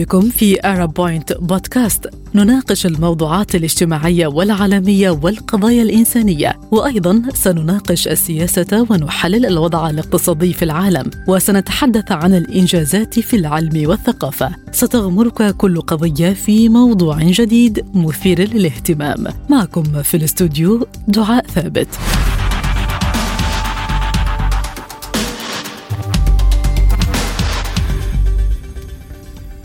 بكم 0.00 0.30
في 0.30 0.66
أرب 0.66 0.94
بوينت 0.94 1.32
بودكاست 1.32 2.10
نناقش 2.34 2.86
الموضوعات 2.86 3.54
الاجتماعية 3.54 4.26
والعالمية 4.26 5.10
والقضايا 5.10 5.82
الإنسانية 5.82 6.60
وأيضا 6.70 7.22
سنناقش 7.34 8.08
السياسة 8.08 8.86
ونحلل 8.90 9.46
الوضع 9.46 9.90
الاقتصادي 9.90 10.52
في 10.52 10.64
العالم 10.64 11.10
وسنتحدث 11.28 12.12
عن 12.12 12.34
الإنجازات 12.34 13.18
في 13.18 13.36
العلم 13.36 13.88
والثقافة. 13.88 14.50
ستغمرك 14.72 15.56
كل 15.56 15.80
قضية 15.80 16.32
في 16.32 16.68
موضوع 16.68 17.18
جديد 17.22 17.84
مثير 17.94 18.40
للاهتمام. 18.40 19.26
معكم 19.50 20.02
في 20.02 20.16
الاستوديو 20.16 20.86
دعاء 21.08 21.46
ثابت. 21.46 21.88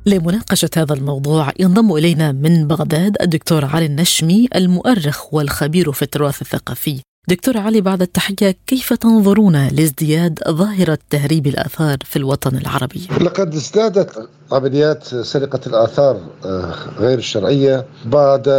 لمناقشة 0.06 0.70
هذا 0.78 0.94
الموضوع 0.94 1.52
ينضم 1.60 1.94
إلينا 1.94 2.32
من 2.32 2.68
بغداد 2.68 3.18
الدكتور 3.22 3.66
علي 3.66 3.86
النشمي 3.86 4.48
المؤرخ 4.56 5.34
والخبير 5.34 5.92
في 5.92 6.02
التراث 6.02 6.42
الثقافي 6.42 7.02
دكتور 7.30 7.58
علي 7.58 7.82
بعد 7.82 8.02
التحية 8.02 8.56
كيف 8.68 8.94
تنظرون 8.94 9.68
لازدياد 9.68 10.40
ظاهرة 10.50 10.98
تهريب 11.10 11.48
الآثار 11.48 11.98
في 12.06 12.16
الوطن 12.16 12.58
العربي؟ 12.58 13.08
لقد 13.22 13.56
ازدادت 13.56 14.30
عمليات 14.52 15.04
سرقة 15.04 15.60
الآثار 15.68 16.18
آه، 16.46 16.72
غير 17.00 17.18
الشرعية 17.18 17.86
بعد 18.06 18.50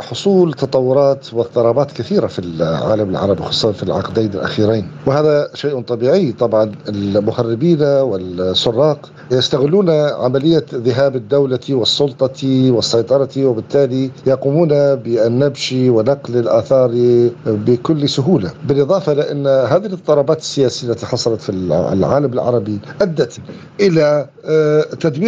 حصول 0.00 0.52
تطورات 0.54 1.34
واضطرابات 1.34 1.92
كثيرة 1.92 2.26
في 2.26 2.38
العالم 2.38 3.10
العربي 3.10 3.42
خصوصا 3.42 3.72
في 3.72 3.82
العقدين 3.82 4.30
الأخيرين. 4.34 4.88
وهذا 5.06 5.50
شيء 5.54 5.80
طبيعي. 5.82 6.32
طبعا 6.32 6.72
المخربين 6.88 7.82
والسراق 7.82 9.10
يستغلون 9.30 9.90
عملية 9.90 10.64
ذهاب 10.74 11.16
الدولة 11.16 11.58
والسلطة 11.70 12.70
والسيطرة 12.70 13.46
وبالتالي 13.46 14.10
يقومون 14.26 14.68
بالنبش 14.94 15.74
ونقل 15.78 16.36
الآثار 16.36 16.90
بكل 17.46 18.08
سهولة. 18.08 18.50
بالإضافة 18.68 19.12
لأن 19.12 19.46
هذه 19.46 19.86
الاضطرابات 19.86 20.38
السياسية 20.38 20.88
التي 20.88 21.06
حصلت 21.06 21.40
في 21.40 21.50
العالم 21.52 22.32
العربي 22.32 22.78
أدت 23.02 23.38
إلى 23.80 24.28
آه، 24.44 24.82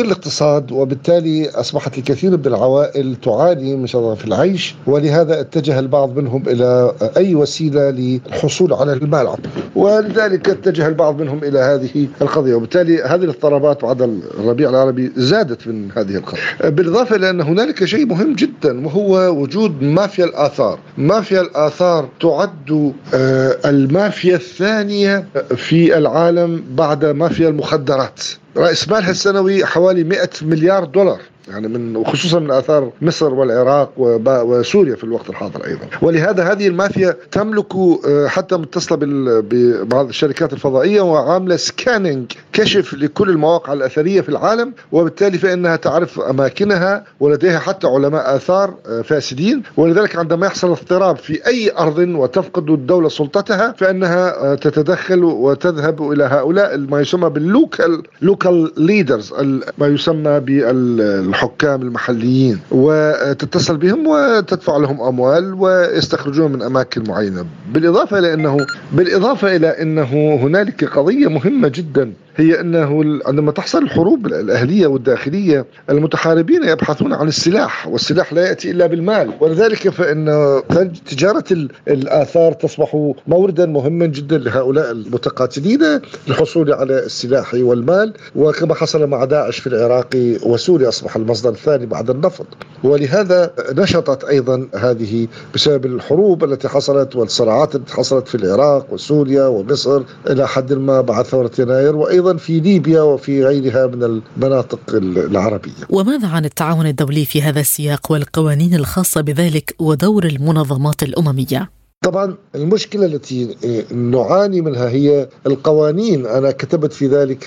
تدمير 0.04 0.16
الاقتصاد 0.16 0.72
وبالتالي 0.72 1.50
أصبحت 1.50 1.98
الكثير 1.98 2.30
من 2.30 2.46
العوائل 2.46 3.16
تعاني 3.16 3.76
من 3.76 3.86
في 4.14 4.24
العيش 4.24 4.74
ولهذا 4.86 5.40
اتجه 5.40 5.78
البعض 5.78 6.18
منهم 6.18 6.42
إلى 6.46 6.92
أي 7.16 7.34
وسيلة 7.34 7.90
للحصول 7.90 8.72
على 8.72 8.92
المال. 8.92 9.28
ولذلك 9.74 10.48
اتجه 10.48 10.88
البعض 10.88 11.20
منهم 11.20 11.44
إلى 11.44 11.58
هذه 11.58 12.08
القضية. 12.22 12.54
وبالتالي 12.54 13.02
هذه 13.02 13.24
الاضطرابات 13.24 13.82
بعد 13.82 14.02
الربيع 14.38 14.70
العربي 14.70 15.12
زادت 15.16 15.66
من 15.66 15.90
هذه 15.96 16.16
القضية. 16.16 16.68
بالإضافة 16.68 17.16
إلى 17.16 17.30
أن 17.30 17.40
هنالك 17.40 17.84
شيء 17.84 18.06
مهم 18.06 18.34
جدا 18.34 18.86
وهو 18.86 19.40
وجود 19.40 19.82
مافيا 19.82 20.24
الآثار. 20.24 20.78
مافيا 20.98 21.40
الآثار 21.40 22.08
تعد 22.20 22.92
آه، 23.14 23.56
المافيا 23.64 24.36
الثانية 24.36 25.24
في 25.56 25.98
العالم 25.98 26.64
بعد 26.76 27.04
مافيا 27.04 27.48
المخدرات. 27.48 28.20
رأس 28.56 28.88
مالها 28.88 29.10
السنوي 29.10 29.66
حوالي 29.66 30.04
100 30.04 30.28
مليار 30.42 30.84
دولار. 30.84 31.20
يعني 31.48 31.68
من 31.68 31.96
وخصوصا 31.96 32.38
من 32.38 32.50
آثار 32.50 32.90
مصر 33.02 33.34
والعراق 33.34 33.92
وسوريا 33.96 34.94
في 34.96 35.04
الوقت 35.04 35.30
الحاضر 35.30 35.66
أيضا. 35.66 35.86
ولهذا 36.02 36.52
هذه 36.52 36.68
المافيا 36.68 37.16
تملك 37.30 37.74
آه، 38.08 38.26
حتى 38.26 38.56
متصلة 38.56 38.98
ببعض 39.40 40.08
الشركات 40.08 40.52
الفضائية 40.52 41.00
وعاملة 41.00 41.56
scanning 41.56 42.32
كشف 42.52 42.94
لكل 42.94 43.30
المواقع 43.30 43.72
الأثرية 43.72 44.20
في 44.20 44.28
العالم 44.28 44.72
وبالتالي 44.92 45.38
فإنها 45.38 45.76
تعرف 45.76 46.20
أماكنها 46.20 47.04
ولديها 47.20 47.58
حتى 47.58 47.86
علماء 47.86 48.36
آثار 48.36 48.74
آه، 48.86 49.02
فاسدين. 49.02 49.62
ولذلك 49.76 50.16
عندما 50.16 50.46
يحصل 50.46 50.70
اضطراب 50.70 51.16
في 51.16 51.46
أي 51.46 51.72
أرض 51.78 51.98
وتفقد 51.98 52.70
الدولة 52.70 53.08
سلطتها 53.08 53.74
فإنها 53.78 54.52
آه، 54.52 54.54
تتدخل 54.54 55.24
وتذهب 55.24 56.12
إلى 56.12 56.24
هؤلاء 56.24 56.78
ما 56.78 57.00
يسمى 57.00 57.30
بال 57.30 57.51
local 57.51 58.02
local 58.22 58.72
leaders 58.76 59.34
ما 59.78 59.86
يسمى 59.86 60.40
بال 60.40 61.33
الحكام 61.34 61.82
المحليين 61.82 62.58
وتتصل 62.70 63.76
بهم 63.76 64.06
وتدفع 64.06 64.76
لهم 64.76 65.00
أموال 65.00 65.54
ويستخرجون 65.54 66.52
من 66.52 66.62
أماكن 66.62 67.04
معينة 67.08 67.46
بالإضافة 67.72 68.18
إلى 68.18 68.34
انه 68.34 68.56
بالإضافة 68.92 69.56
إلى 69.56 69.66
إنه 69.82 70.38
هنالك 70.42 70.84
قضية 70.84 71.28
مهمة 71.28 71.68
جدا. 71.68 72.12
هي 72.36 72.60
أنه 72.60 73.20
عندما 73.26 73.52
تحصل 73.52 73.82
الحروب 73.82 74.26
الأهلية 74.26 74.86
والداخلية 74.86 75.66
المتحاربين 75.90 76.64
يبحثون 76.64 77.12
عن 77.12 77.28
السلاح 77.28 77.88
والسلاح 77.88 78.32
لا 78.32 78.48
يأتي 78.48 78.70
إلا 78.70 78.86
بالمال. 78.86 79.30
ولذلك 79.40 79.88
فإن 79.88 80.62
تجارة 81.06 81.44
الآثار 81.88 82.52
تصبح 82.52 83.12
موردا 83.26 83.66
مهما 83.66 84.06
جدا 84.06 84.38
لهؤلاء 84.38 84.90
المتقاتلين 84.90 86.00
للحصول 86.28 86.72
على 86.72 86.98
السلاح 86.98 87.54
والمال. 87.54 88.12
وكما 88.36 88.74
حصل 88.74 89.06
مع 89.06 89.24
داعش 89.24 89.58
في 89.58 89.66
العراق 89.66 90.38
وسوريا 90.42 90.88
أصبح 90.88 91.16
المصدر 91.16 91.50
الثاني 91.50 91.86
بعد 91.86 92.10
النفط. 92.10 92.46
ولهذا 92.84 93.52
نشطت 93.72 94.24
أيضا 94.24 94.68
هذه 94.74 95.28
بسبب 95.54 95.86
الحروب 95.86 96.44
التي 96.44 96.68
حصلت 96.68 97.16
والصراعات 97.16 97.74
التي 97.74 97.94
حصلت 97.94 98.28
في 98.28 98.34
العراق 98.34 98.86
وسوريا 98.92 99.46
ومصر. 99.46 100.02
إلى 100.30 100.48
حد 100.48 100.72
ما 100.72 101.00
بعد 101.00 101.24
ثورة 101.24 101.50
يناير 101.58 101.96
وأيضا 102.24 102.38
في 102.38 102.60
ليبيا 102.60 103.00
وفي 103.00 103.44
غيرها 103.44 103.86
من 103.86 104.02
المناطق 104.36 104.80
العربية 104.94 105.72
وماذا 105.90 106.28
عن 106.28 106.44
التعاون 106.44 106.86
الدولي 106.86 107.24
في 107.24 107.42
هذا 107.42 107.60
السياق 107.60 108.12
والقوانين 108.12 108.74
الخاصة 108.74 109.20
بذلك 109.20 109.74
ودور 109.78 110.24
المنظمات 110.26 111.02
الأممية؟ 111.02 111.70
طبعا 112.04 112.34
المشكلة 112.54 113.06
التي 113.06 113.56
نعاني 113.94 114.60
منها 114.60 114.88
هي 114.88 115.28
القوانين. 115.46 116.26
أنا 116.26 116.50
كتبت 116.50 116.92
في 116.92 117.06
ذلك 117.06 117.40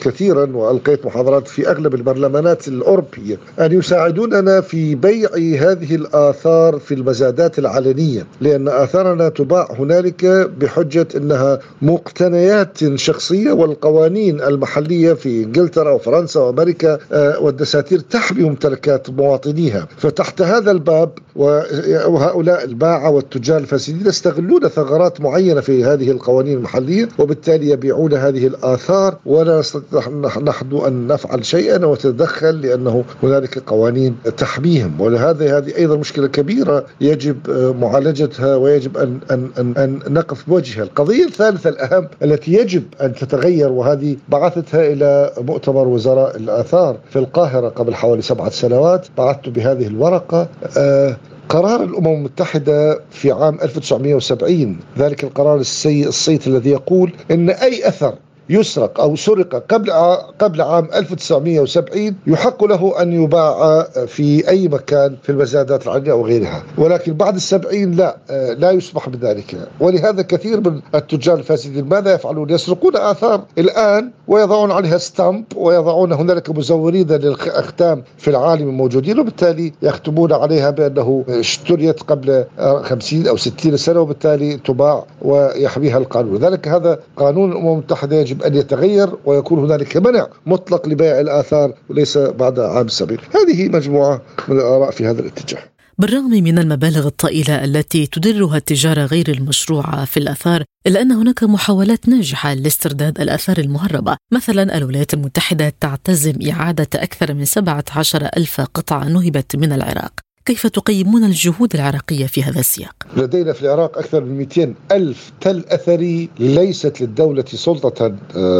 كثيرا 0.00 0.56
وألقيت 0.56 1.06
محاضرات 1.06 1.48
في 1.48 1.70
أغلب 1.70 1.94
البرلمانات 1.94 2.68
الأوروبية 2.68 3.38
أن 3.60 3.72
يساعدوننا 3.72 4.60
في 4.60 4.94
بيع 4.94 5.28
هذه 5.36 5.94
الآثار 5.94 6.78
في 6.78 6.94
المزادات 6.94 7.58
العلنية 7.58 8.26
لأن 8.40 8.68
آثارنا 8.68 9.28
تباع 9.28 9.68
هنالك 9.78 10.24
بحجة 10.60 11.08
أنها 11.16 11.58
مقتنيات 11.82 12.94
شخصية 12.94 13.52
والقوانين 13.52 14.40
المحلية 14.40 15.12
في 15.12 15.44
إنجلترا 15.44 15.90
وفرنسا 15.90 16.40
وأمريكا 16.40 16.98
والدساتير 17.40 17.98
تحمي 18.00 18.42
ممتلكات 18.44 19.10
مواطنيها. 19.10 19.88
فتحت 19.96 20.42
هذا 20.42 20.70
الباب 20.70 21.10
وهؤلاء 21.36 22.64
الباعة 22.64 23.10
والتجار 23.10 23.58
الفاسدين 23.58 23.89
الفاسدين 23.90 24.08
يستغلون 24.08 24.68
ثغرات 24.68 25.20
معينة 25.20 25.60
في 25.60 25.84
هذه 25.84 26.10
القوانين 26.10 26.56
المحلية 26.56 27.08
وبالتالي 27.18 27.70
يبيعون 27.70 28.14
هذه 28.14 28.46
الآثار 28.46 29.16
ولا 29.26 29.58
نستطيع 29.58 30.08
نحن 30.42 30.76
أن 30.86 31.06
نفعل 31.06 31.44
شيئا 31.44 31.86
وتدخل 31.86 32.60
لأنه 32.60 33.04
هنالك 33.22 33.58
قوانين 33.58 34.16
تحميهم. 34.36 35.00
ولهذا 35.00 35.58
هذه 35.58 35.76
أيضا 35.76 35.96
مشكلة 35.96 36.26
كبيرة 36.26 36.84
يجب 37.00 37.36
معالجتها 37.80 38.56
ويجب 38.56 38.96
أن, 38.96 39.20
أن, 39.30 39.50
أن, 39.58 39.74
أن 39.76 40.12
نقف 40.14 40.48
بوجهها. 40.48 40.82
القضية 40.82 41.24
الثالثة 41.24 41.70
الأهم 41.70 42.08
التي 42.22 42.52
يجب 42.54 42.82
أن 43.00 43.14
تتغير 43.14 43.72
وهذه 43.72 44.16
بعثتها 44.28 44.92
إلى 44.92 45.32
مؤتمر 45.38 45.88
وزراء 45.88 46.36
الآثار 46.36 46.96
في 47.10 47.18
القاهرة 47.18 47.68
قبل 47.68 47.94
حوالي 47.94 48.22
سبعة 48.22 48.50
سنوات 48.50 49.06
بعثت 49.18 49.48
بهذه 49.48 49.86
الورقة 49.86 50.48
آه 50.76 51.16
قرار 51.50 51.84
الأمم 51.84 52.06
المتحدة 52.06 53.00
في 53.10 53.32
عام 53.32 53.58
1970 53.62 54.76
ذلك 54.98 55.24
القرار 55.24 55.56
السيء 55.56 56.08
الصيت 56.08 56.46
الذي 56.46 56.70
يقول 56.70 57.12
أن 57.30 57.50
أي 57.50 57.88
أثر 57.88 58.14
يسرق 58.50 59.00
أو 59.00 59.16
سرق 59.16 59.64
قبل 59.68 59.90
قبل 60.38 60.60
عام 60.60 60.88
1970 60.94 62.14
يحق 62.26 62.64
له 62.64 63.02
أن 63.02 63.12
يباع 63.12 63.82
في 64.06 64.48
أي 64.48 64.68
مكان 64.68 65.16
في 65.22 65.30
المزادات 65.32 65.86
العليا 65.86 66.12
أو 66.12 66.26
غيرها. 66.26 66.62
ولكن 66.78 67.12
بعد 67.14 67.34
السبعين 67.34 67.92
لا 67.92 68.16
لا 68.58 68.70
يسمح 68.70 69.08
بذلك. 69.08 69.56
ولهذا 69.80 70.22
كثير 70.22 70.70
من 70.70 70.80
التجار 70.94 71.38
الفاسدين 71.38 71.84
ماذا 71.84 72.14
يفعلون؟ 72.14 72.50
يسرقون 72.50 72.96
آثار 72.96 73.44
الآن 73.58 74.10
ويضعون 74.28 74.70
عليها 74.70 74.98
ستامب 74.98 75.44
ويضعون 75.56 76.12
هنالك 76.12 76.50
مزورين 76.50 77.06
للأختام 77.06 78.02
في 78.18 78.30
العالم 78.30 78.68
موجودين 78.68 79.20
وبالتالي 79.20 79.72
يختمون 79.82 80.32
عليها 80.32 80.70
بأنه 80.70 81.24
اشتريت 81.28 82.02
قبل 82.02 82.44
50 82.82 83.26
أو 83.26 83.36
60 83.36 83.76
سنة 83.76 84.00
وبالتالي 84.00 84.56
تباع 84.56 85.04
ويحميها 85.22 85.98
القانون. 85.98 86.36
لذلك 86.36 86.68
هذا 86.68 86.98
قانون 87.16 87.52
الأمم 87.52 87.72
المتحدة 87.72 88.16
يجب 88.16 88.39
أن 88.42 88.54
يتغير 88.54 89.10
ويكون 89.24 89.58
هنالك 89.58 89.96
منع 89.96 90.28
مطلق 90.46 90.88
لبيع 90.88 91.20
الآثار 91.20 91.74
وليس 91.88 92.18
بعد 92.18 92.58
عام 92.58 92.86
السبعين 92.86 93.18
هذه 93.34 93.68
مجموعة 93.68 94.22
من 94.48 94.56
الآراء 94.56 94.90
في 94.90 95.06
هذا 95.06 95.20
الاتجاه. 95.20 95.62
بالرغم 95.98 96.30
من 96.30 96.58
المبالغ 96.58 97.06
الطائلة 97.06 97.64
التي 97.64 98.06
تدرها 98.06 98.56
التجارة 98.56 99.04
غير 99.04 99.28
المشروعة 99.28 100.04
في 100.04 100.16
الآثار 100.16 100.64
إلا 100.86 101.02
أن 101.02 101.12
هناك 101.12 101.44
محاولات 101.44 102.08
ناجحة 102.08 102.54
لاسترداد 102.54 103.20
الآثار 103.20 103.58
المهربة. 103.58 104.16
مثلا 104.32 104.76
الولايات 104.76 105.14
المتحدة 105.14 105.72
تعتزم 105.80 106.34
إعادة 106.50 106.88
أكثر 106.94 107.34
من 107.34 107.44
17 107.44 108.28
ألف 108.36 108.60
قطعة 108.60 109.04
نهبت 109.08 109.56
من 109.56 109.72
العراق. 109.72 110.12
كيف 110.50 110.66
تقيمون 110.66 111.24
الجهود 111.24 111.74
العراقية 111.74 112.26
في 112.26 112.42
هذا 112.42 112.60
السياق؟ 112.60 112.94
لدينا 113.16 113.52
في 113.52 113.62
العراق 113.62 113.98
أكثر 113.98 114.24
من 114.24 114.38
200 114.38 114.74
ألف 114.92 115.32
تل 115.40 115.64
أثري 115.68 116.28
ليست 116.38 117.00
للدولة 117.00 117.44
سلطة 117.46 118.12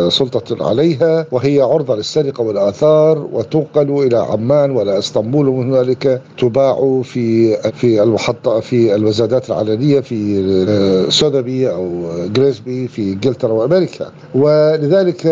سلطة 0.09 0.69
عليها 0.69 1.27
وهي 1.31 1.61
عرضة 1.61 1.97
للسرقة 1.97 2.43
والآثار 2.43 3.29
وتنقل 3.33 4.07
إلى 4.07 4.17
عمان 4.17 4.71
ولا 4.71 4.99
إسطنبول 4.99 5.49
ومن 5.49 5.73
هنالك 5.73 6.23
تباع 6.39 7.03
في 7.05 7.57
في 7.73 8.03
المحطة 8.03 8.61
في 8.61 8.95
الوزادات 8.95 9.51
العلنية 9.51 10.01
في 10.01 11.07
سوذبي 11.09 11.71
أو 11.71 12.09
جريسبي 12.27 12.89
في 12.89 13.03
إنجلترا 13.13 13.53
وأمريكا 13.53 14.11
ولذلك 14.35 15.25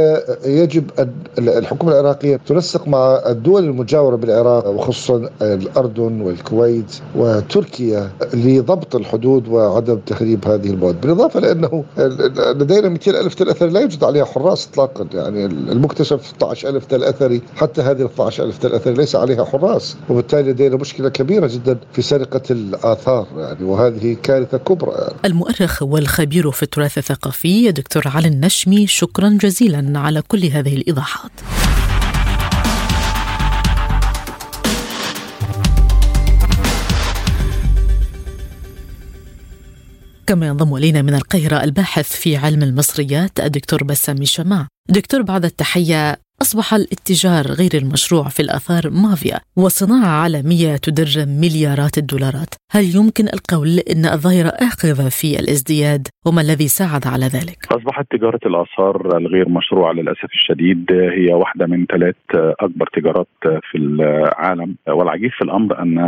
يجب 0.44 0.90
أن 0.98 1.12
الحكومة 1.38 1.92
العراقية 1.92 2.40
تنسق 2.46 2.88
مع 2.88 3.22
الدول 3.26 3.64
المجاورة 3.64 4.16
بالعراق 4.16 4.68
وخصوصا 4.68 5.30
الأردن 5.42 6.20
والكويت 6.20 6.47
وتركيا 7.16 8.10
لضبط 8.34 8.96
الحدود 8.96 9.48
وعدم 9.48 9.98
تخريب 10.06 10.48
هذه 10.48 10.70
المواد 10.70 11.00
بالإضافة 11.00 11.40
لأنه 11.40 11.84
لدينا 12.38 12.88
200 12.88 13.20
ألف 13.20 13.34
تل 13.34 13.48
أثري 13.48 13.70
لا 13.70 13.80
يوجد 13.80 14.04
عليها 14.04 14.24
حراس 14.24 14.68
إطلاقا 14.72 15.08
يعني 15.14 15.46
المكتشف 15.46 16.26
16 16.26 16.68
ألف 16.68 16.84
تل 16.84 17.04
أثري 17.04 17.42
حتى 17.56 17.82
هذه 17.82 18.04
12 18.04 18.44
ألف 18.44 18.58
تل 18.58 18.72
أثري 18.74 18.94
ليس 18.94 19.16
عليها 19.16 19.44
حراس 19.44 19.96
وبالتالي 20.10 20.50
لدينا 20.50 20.76
مشكلة 20.76 21.08
كبيرة 21.08 21.46
جدا 21.46 21.78
في 21.92 22.02
سرقة 22.02 22.42
الآثار 22.50 23.26
يعني 23.36 23.64
وهذه 23.64 24.16
كارثة 24.22 24.58
كبرى 24.58 24.92
يعني. 24.92 25.14
المؤرخ 25.24 25.82
والخبير 25.82 26.50
في 26.50 26.62
التراث 26.62 26.98
الثقافي 26.98 27.72
دكتور 27.72 28.02
علي 28.06 28.28
النشمي 28.28 28.86
شكرا 28.86 29.38
جزيلا 29.42 29.98
على 29.98 30.22
كل 30.22 30.44
هذه 30.44 30.76
الإيضاحات 30.76 31.32
كما 40.28 40.46
ينضم 40.46 40.74
إلينا 40.74 41.02
من 41.02 41.14
القاهرة 41.14 41.64
الباحث 41.64 42.12
في 42.12 42.36
علم 42.36 42.62
المصريات 42.62 43.40
الدكتور 43.40 43.84
بسام 43.84 44.24
شماع. 44.24 44.68
دكتور 44.88 45.22
بعد 45.22 45.44
التحية 45.44 46.20
أصبح 46.42 46.74
الاتجار 46.74 47.44
غير 47.60 47.74
المشروع 47.82 48.24
في 48.28 48.40
الآثار 48.40 48.82
مافيا 48.90 49.38
وصناعة 49.56 50.22
عالمية 50.22 50.76
تدر 50.76 51.26
مليارات 51.42 51.98
الدولارات. 51.98 52.52
هل 52.74 52.84
يمكن 52.96 53.24
القول 53.36 53.68
أن 53.92 54.04
الظاهرة 54.16 54.52
آخذة 54.68 55.08
في 55.08 55.28
الازدياد؟ 55.40 56.08
وما 56.26 56.40
الذي 56.40 56.68
ساعد 56.68 57.06
على 57.06 57.26
ذلك؟ 57.26 57.58
أصبحت 57.72 58.06
تجارة 58.10 58.40
الآثار 58.46 59.16
الغير 59.16 59.48
مشروعة 59.48 59.92
للأسف 59.92 60.30
الشديد 60.34 60.92
هي 60.92 61.34
واحدة 61.34 61.66
من 61.66 61.86
ثلاث 61.86 62.14
أكبر 62.34 62.86
تجارات 62.92 63.28
في 63.70 63.78
العالم. 63.78 64.74
والعجيب 64.88 65.30
في 65.30 65.42
الأمر 65.44 65.82
أن 65.82 65.98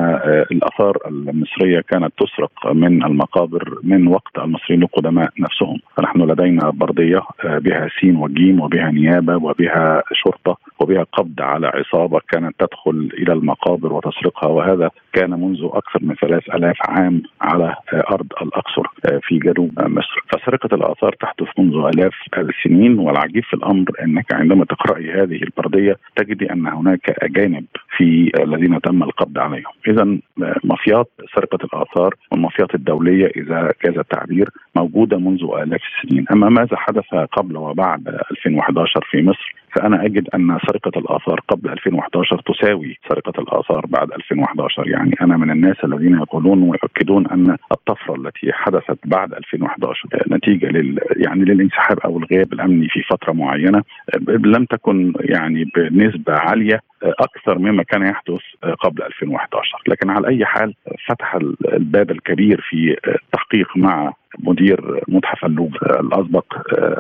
الآثار 0.53 0.99
المصرية 1.07 1.81
كانت 1.81 2.13
تسرق 2.21 2.73
من 2.73 3.05
المقابر 3.05 3.79
من 3.83 4.07
وقت 4.07 4.39
المصريين 4.39 4.83
القدماء 4.83 5.31
نفسهم. 5.41 5.79
فنحن 5.97 6.21
لدينا 6.21 6.71
بردية 6.71 7.21
بها 7.45 7.89
سين 8.01 8.17
وجيم 8.17 8.61
وبها 8.61 8.91
نيابة 8.91 9.37
وبها 9.37 10.03
شرطة 10.25 10.57
وبها 10.81 11.03
قبض 11.13 11.41
على 11.41 11.67
عصابة 11.67 12.21
كانت 12.29 12.55
تدخل 12.59 13.11
إلى 13.19 13.33
المقابر 13.33 13.93
وتسرقها 13.93 14.49
وهذا 14.49 14.91
كان 15.13 15.31
منذ 15.31 15.69
أكثر 15.73 15.99
من 16.03 16.15
ثلاث 16.15 16.43
ألاف 16.55 16.77
عام 16.89 17.23
على 17.41 17.75
أرض 17.93 18.27
الأقصر 18.43 18.83
في 19.23 19.39
جنوب 19.39 19.81
مصر. 19.81 20.25
فسرقة 20.33 20.75
الآثار 20.75 21.13
تحدث 21.21 21.49
منذ 21.59 21.75
آلاف 21.75 22.15
السنين 22.39 22.99
والعجيب 22.99 23.45
في 23.45 23.55
الأمر 23.55 23.85
أنك 24.03 24.35
عندما 24.35 24.65
تقرأي 24.65 25.13
هذه 25.13 25.43
البردية 25.43 25.97
تجدي 26.17 26.53
أن 26.53 26.67
هناك 26.67 27.11
أجانب 27.23 27.65
في 28.01 28.33
الذين 28.43 28.81
تم 28.81 29.03
القبض 29.03 29.39
عليهم. 29.39 29.73
إذا 29.89 30.19
مافيات 30.65 31.11
سرقة 31.35 31.59
الآثار 31.65 32.15
والمافيات 32.33 32.75
الدولية 32.75 33.27
إذا 33.37 33.73
جاز 33.85 33.99
التعبير 33.99 34.49
موجودة 34.77 35.19
منذ 35.19 35.43
آلاف 35.63 35.81
السنين. 35.91 36.25
أما 36.33 36.49
ماذا 36.49 36.77
حدث 36.77 37.15
قبل 37.33 37.57
وبعد 37.57 38.09
2011 38.31 39.07
في 39.11 39.23
مصر؟ 39.23 39.55
فأنا 39.75 40.05
أجد 40.05 40.29
أن 40.35 40.59
سرقة 40.69 40.99
الآثار 40.99 41.41
قبل 41.49 41.71
2011 41.71 42.43
تساوي 42.47 42.99
سرقة 43.09 43.43
الآثار 43.43 43.87
بعد 43.87 44.13
2011 44.13 44.89
يعني 44.89 45.15
أنا 45.21 45.37
من 45.37 45.51
الناس 45.51 45.77
الذين 45.85 46.15
يقولون 46.15 46.63
ويؤكدون 46.63 47.27
أن 47.27 47.57
الطفرة 47.73 48.15
التي 48.15 48.53
حدثت 48.53 48.99
بعد 49.05 49.33
2011 49.33 50.09
نتيجة 50.31 50.67
لل 50.67 50.99
يعني 51.17 51.45
للانسحاب 51.45 51.99
أو 51.99 52.19
الغياب 52.19 52.53
الأمني 52.53 52.89
في 52.89 53.03
فترة 53.03 53.33
معينة 53.33 53.83
لم 54.29 54.65
تكن 54.65 55.13
يعني 55.21 55.65
بنسبة 55.77 56.33
عالية 56.33 56.81
أكثر 57.03 57.59
مما 57.59 57.83
كان 57.83 58.03
يحدث 58.03 58.41
قبل 58.81 59.03
2011 59.03 59.79
لكن 59.89 60.11
على 60.11 60.29
أي 60.29 60.45
حال 60.45 60.75
فتح 61.09 61.35
الباب 61.73 62.11
الكبير 62.11 62.61
في 62.69 62.97
التحقيق 63.09 63.77
مع 63.77 64.13
مدير 64.39 65.01
متحف 65.09 65.45
اللوفر 65.45 66.01
الأسبق 66.01 66.45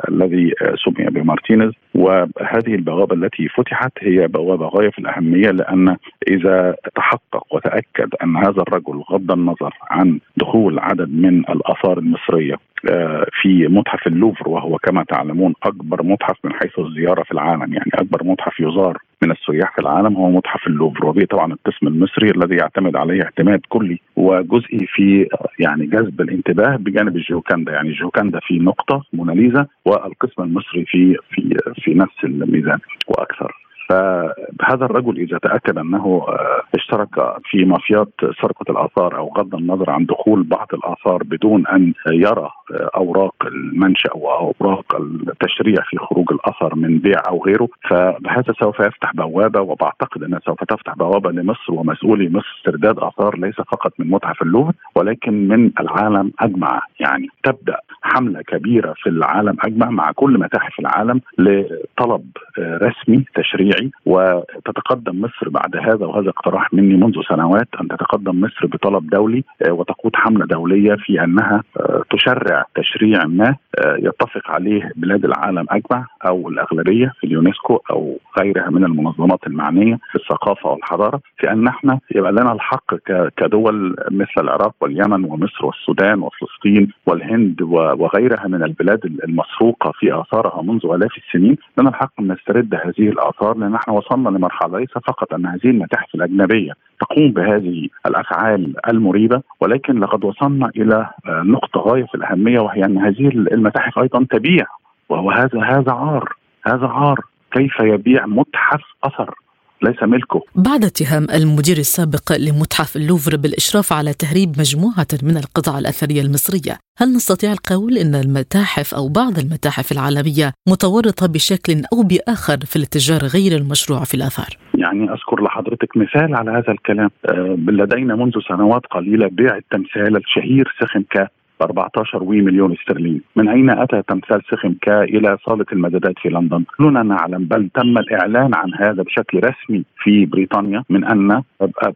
الذي 0.08 0.52
سمي 0.84 1.06
بمارتينيز. 1.06 1.72
وهذه 1.94 2.74
البوابة 2.74 3.14
التي 3.14 3.48
فتحت 3.48 3.92
هي 4.00 4.28
بوابة 4.28 4.66
غاية 4.66 4.90
في 4.90 4.98
الأهمية 4.98 5.50
لأن 5.50 5.96
إذا 6.28 6.76
تحقق 6.94 7.54
وتأكد 7.54 8.14
أن 8.22 8.36
هذا 8.36 8.62
الرجل 8.68 9.02
غض 9.10 9.32
النظر 9.32 9.74
عن 9.90 10.18
دخول 10.36 10.78
عدد 10.78 11.08
من 11.08 11.38
الآثار 11.38 11.98
المصرية 11.98 12.54
آه، 12.90 13.26
في 13.42 13.68
متحف 13.68 14.06
اللوفر 14.06 14.48
وهو 14.48 14.78
كما 14.78 15.04
تعلمون 15.04 15.54
أكبر 15.62 16.02
متحف 16.02 16.36
من 16.44 16.52
حيث 16.52 16.78
الزيارة 16.78 17.22
في 17.22 17.32
العالم 17.32 17.74
يعني 17.74 17.90
أكبر 17.94 18.24
متحف 18.24 18.60
يزار 18.60 18.98
من 19.22 19.30
السياح 19.30 19.74
في 19.74 19.80
العالم 19.80 20.16
هو 20.16 20.30
متحف 20.30 20.66
اللوفر 20.66 21.06
وبه 21.06 21.24
طبعا 21.24 21.52
القسم 21.52 21.86
المصري 21.86 22.30
الذي 22.30 22.56
يعتمد 22.56 22.96
عليه 22.96 23.22
اعتماد 23.22 23.60
كلي 23.68 24.00
وجزئي 24.16 24.86
في 24.86 25.28
يعني 25.58 25.86
جذب 25.86 26.20
الانتباه 26.20 26.76
بجانب 26.76 27.16
الجيوكاندا 27.16 27.72
يعني 27.72 27.88
الجيوكاندا 27.88 28.40
في 28.42 28.58
نقطة 28.58 29.04
موناليزا 29.12 29.66
والقسم 29.84 30.42
المصري 30.42 30.84
في 30.84 31.16
في 31.30 31.56
في 31.74 31.94
نفس 31.94 32.24
الميزان 32.24 32.78
وأكثر. 33.08 33.69
فهذا 33.90 34.84
الرجل 34.84 35.18
إذا 35.18 35.38
تأكد 35.38 35.78
أنه 35.78 36.24
آه، 36.28 36.62
اشترك 36.74 37.08
في 37.44 37.64
مافيات 37.64 38.12
سرقة 38.42 38.70
الآثار 38.70 39.18
أو 39.18 39.32
غض 39.38 39.54
النظر 39.54 39.90
عن 39.90 40.06
دخول 40.06 40.42
بعض 40.42 40.68
الآثار 40.74 41.22
بدون 41.22 41.66
أن 41.66 41.92
يرى 42.12 42.50
آه، 42.74 42.90
أوراق 42.96 43.34
المنشأ 43.46 44.12
وأوراق 44.14 44.96
التشريع 44.96 45.76
في 45.90 45.96
خروج 45.98 46.32
الأثر 46.32 46.74
من 46.74 46.98
بيع 46.98 47.22
أو 47.28 47.44
غيره 47.44 47.68
فهذا 47.90 48.54
سوف 48.60 48.80
يفتح 48.80 49.12
بوابة 49.14 49.60
وبعتقد 49.60 50.22
انها 50.22 50.40
سوف 50.46 50.64
تفتح 50.64 50.94
بوابة 50.94 51.30
لمصر 51.30 51.72
ومسؤولي 51.72 52.28
مصر 52.28 52.54
استرداد 52.58 52.98
آثار 52.98 53.38
ليس 53.38 53.54
فقط 53.54 53.92
من 53.98 54.10
متحف 54.10 54.42
اللوفر 54.42 54.72
ولكن 54.94 55.48
من 55.48 55.70
العالم 55.80 56.32
أجمع. 56.40 56.82
يعني 57.00 57.28
تبدأ 57.44 57.76
حملة 58.02 58.42
كبيرة 58.42 58.94
في 58.96 59.08
العالم 59.08 59.56
أجمع 59.64 59.90
مع 59.90 60.12
كل 60.14 60.38
متاحف 60.38 60.80
العالم 60.80 61.20
لطلب 61.38 62.24
آه، 62.58 62.78
رسمي 62.82 63.24
تشريعي 63.34 63.90
وتتقدم 64.06 65.20
مصر 65.20 65.48
بعد 65.48 65.76
هذا 65.76 66.06
وهذا 66.06 66.28
اقتراح 66.28 66.74
مني 66.74 66.96
منذ 66.96 67.14
سنوات 67.28 67.68
أن 67.80 67.88
تتقدم 67.88 68.40
مصر 68.40 68.66
بطلب 68.66 69.10
دولي 69.10 69.44
آه، 69.68 69.72
وتقود 69.72 70.16
حملة 70.16 70.46
دولية 70.46 70.96
في 70.98 71.24
أنها 71.24 71.62
آه، 71.76 72.02
تشرع 72.10 72.64
تشريع 72.74 73.26
ما 73.26 73.56
يتفق 73.98 74.50
عليه 74.50 74.92
بلاد 74.96 75.24
العالم 75.24 75.66
أجمع 75.70 76.06
أو 76.26 76.48
الأغلبية 76.48 77.12
في 77.20 77.26
اليونسكو 77.26 77.80
أو 77.90 78.18
غيرها 78.38 78.70
من 78.70 78.84
المنظمات 78.84 79.46
المعنية 79.46 79.98
في 80.10 80.16
الثقافة 80.16 80.70
والحضارة 80.70 81.20
في 81.38 81.50
أن 81.52 81.68
إحنا 81.68 82.00
يبقى 82.14 82.32
لنا 82.32 82.52
الحق 82.52 82.94
كدول 83.36 83.96
مثل 84.10 84.32
العراق 84.38 84.74
واليمن 84.80 85.24
ومصر 85.24 85.66
والسودان 85.66 86.22
وفلسطين 86.22 86.92
والهند 87.06 87.62
وغيرها 87.94 88.48
من 88.48 88.62
البلاد 88.62 89.04
المسروقة 89.04 89.92
في 89.94 90.20
آثارها 90.20 90.62
منذ 90.62 90.80
آلاف 90.84 91.10
السنين 91.16 91.56
لنا 91.78 91.88
الحق 91.90 92.12
أن 92.20 92.32
نسترد 92.32 92.74
هذه 92.74 93.08
الآثار 93.08 93.56
لأن 93.56 93.74
إحنا 93.74 93.94
وصلنا 93.94 94.28
لمرحلة 94.28 94.78
ليس 94.78 94.90
فقط 94.90 95.34
أن 95.34 95.46
هذه 95.46 95.66
المتاحف 95.66 96.14
الأجنبية 96.14 96.72
تقوم 97.00 97.32
بهذه 97.32 97.88
الأفعال 98.06 98.74
المريبة 98.88 99.42
ولكن 99.60 100.00
لقد 100.00 100.24
وصلنا 100.24 100.70
إلى 100.76 101.10
آه، 101.26 101.42
نقطة 101.42 101.80
غاية 101.80 102.04
في 102.04 102.14
الأهمية 102.14 102.60
وهي 102.60 102.84
أن 102.84 102.98
هذه 102.98 103.28
المتاحف 103.28 103.98
أيضا 103.98 104.26
تبيع 104.30 104.66
وهو 105.08 105.30
هذا 105.30 105.62
هذا 105.64 105.92
عار 105.92 106.32
هذا 106.66 106.86
عار 106.86 107.20
كيف 107.52 107.80
يبيع 107.80 108.26
متحف 108.26 108.82
أثر. 109.04 109.34
ليس 109.82 110.02
ملكه. 110.02 110.40
بعد 110.54 110.84
اتهام 110.84 111.26
المدير 111.34 111.76
السابق 111.76 112.32
لمتحف 112.38 112.96
اللوفر 112.96 113.36
بالإشراف 113.36 113.92
على 113.92 114.12
تهريب 114.12 114.48
مجموعة 114.48 115.10
من 115.22 115.36
القطع 115.36 115.78
الأثرية 115.78 116.22
المصرية 116.22 116.74
هل 116.98 117.08
نستطيع 117.08 117.52
القول 117.52 117.98
أن 117.98 118.14
المتاحف 118.14 118.94
أو 118.94 119.08
بعض 119.08 119.38
المتاحف 119.38 119.92
العالمية 119.92 120.52
متورطة 120.68 121.26
بشكل 121.26 121.72
أو 121.92 122.02
بآخر 122.02 122.58
في 122.70 122.76
الاتجار 122.76 123.20
غير 123.20 123.52
المشروع 123.60 124.04
في 124.04 124.14
الآثار؟ 124.14 124.50
يعني 124.74 125.04
أذكر 125.12 125.42
لحضرتك 125.42 125.96
مثال 125.96 126.34
على 126.34 126.50
هذا 126.50 126.72
الكلام. 126.72 127.10
آه، 127.26 127.56
لدينا 127.68 128.14
منذ 128.16 128.32
سنوات 128.48 128.82
قليلة 128.90 129.28
بيع 129.28 129.56
التمثال 129.56 130.16
الشهير 130.16 130.74
سخنكا 130.80 131.28
14 131.62 132.22
وي 132.22 132.40
مليون 132.40 132.72
استرليني. 132.72 133.20
من 133.36 133.48
أين 133.48 133.70
أتى 133.70 134.02
تمثال 134.08 134.42
سخم 134.50 134.74
كا 134.82 135.02
إلى 135.02 135.36
صالة 135.46 135.66
المزادات 135.72 136.18
في 136.18 136.28
لندن؟ 136.28 136.64
كلنا 136.78 137.02
نعلم 137.02 137.44
بل 137.44 137.68
تم 137.74 137.98
الإعلان 137.98 138.54
عن 138.54 138.74
هذا 138.74 139.02
بشكل 139.02 139.38
رسمي 139.38 139.84
في 140.02 140.26
بريطانيا 140.26 140.84
من 140.90 141.04
أن 141.04 141.42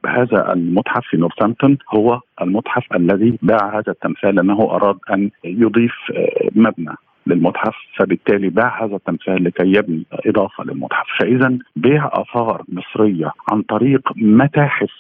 هذا 0.06 0.52
المتحف 0.52 1.04
في 1.10 1.16
نورثامبتون 1.16 1.78
هو 1.94 2.20
المتحف 2.42 2.96
الذي 2.96 3.38
باع 3.42 3.78
هذا 3.78 3.92
التمثال 3.92 4.34
لأنه 4.34 4.60
أراد 4.70 4.96
أن 5.12 5.30
يضيف 5.44 5.94
آه، 6.16 6.48
مبنى 6.54 6.94
للمتحف 7.26 7.74
فبالتالي 7.96 8.48
باع 8.48 8.84
هذا 8.84 8.96
التمثال 8.96 9.44
لكي 9.44 9.66
يبني 9.66 10.04
إضافة 10.26 10.64
للمتحف. 10.64 11.06
فإذا 11.20 11.58
بيع 11.76 12.10
آثار 12.12 12.62
مصرية 12.68 13.32
عن 13.52 13.62
طريق 13.62 14.12
متاحف 14.16 14.92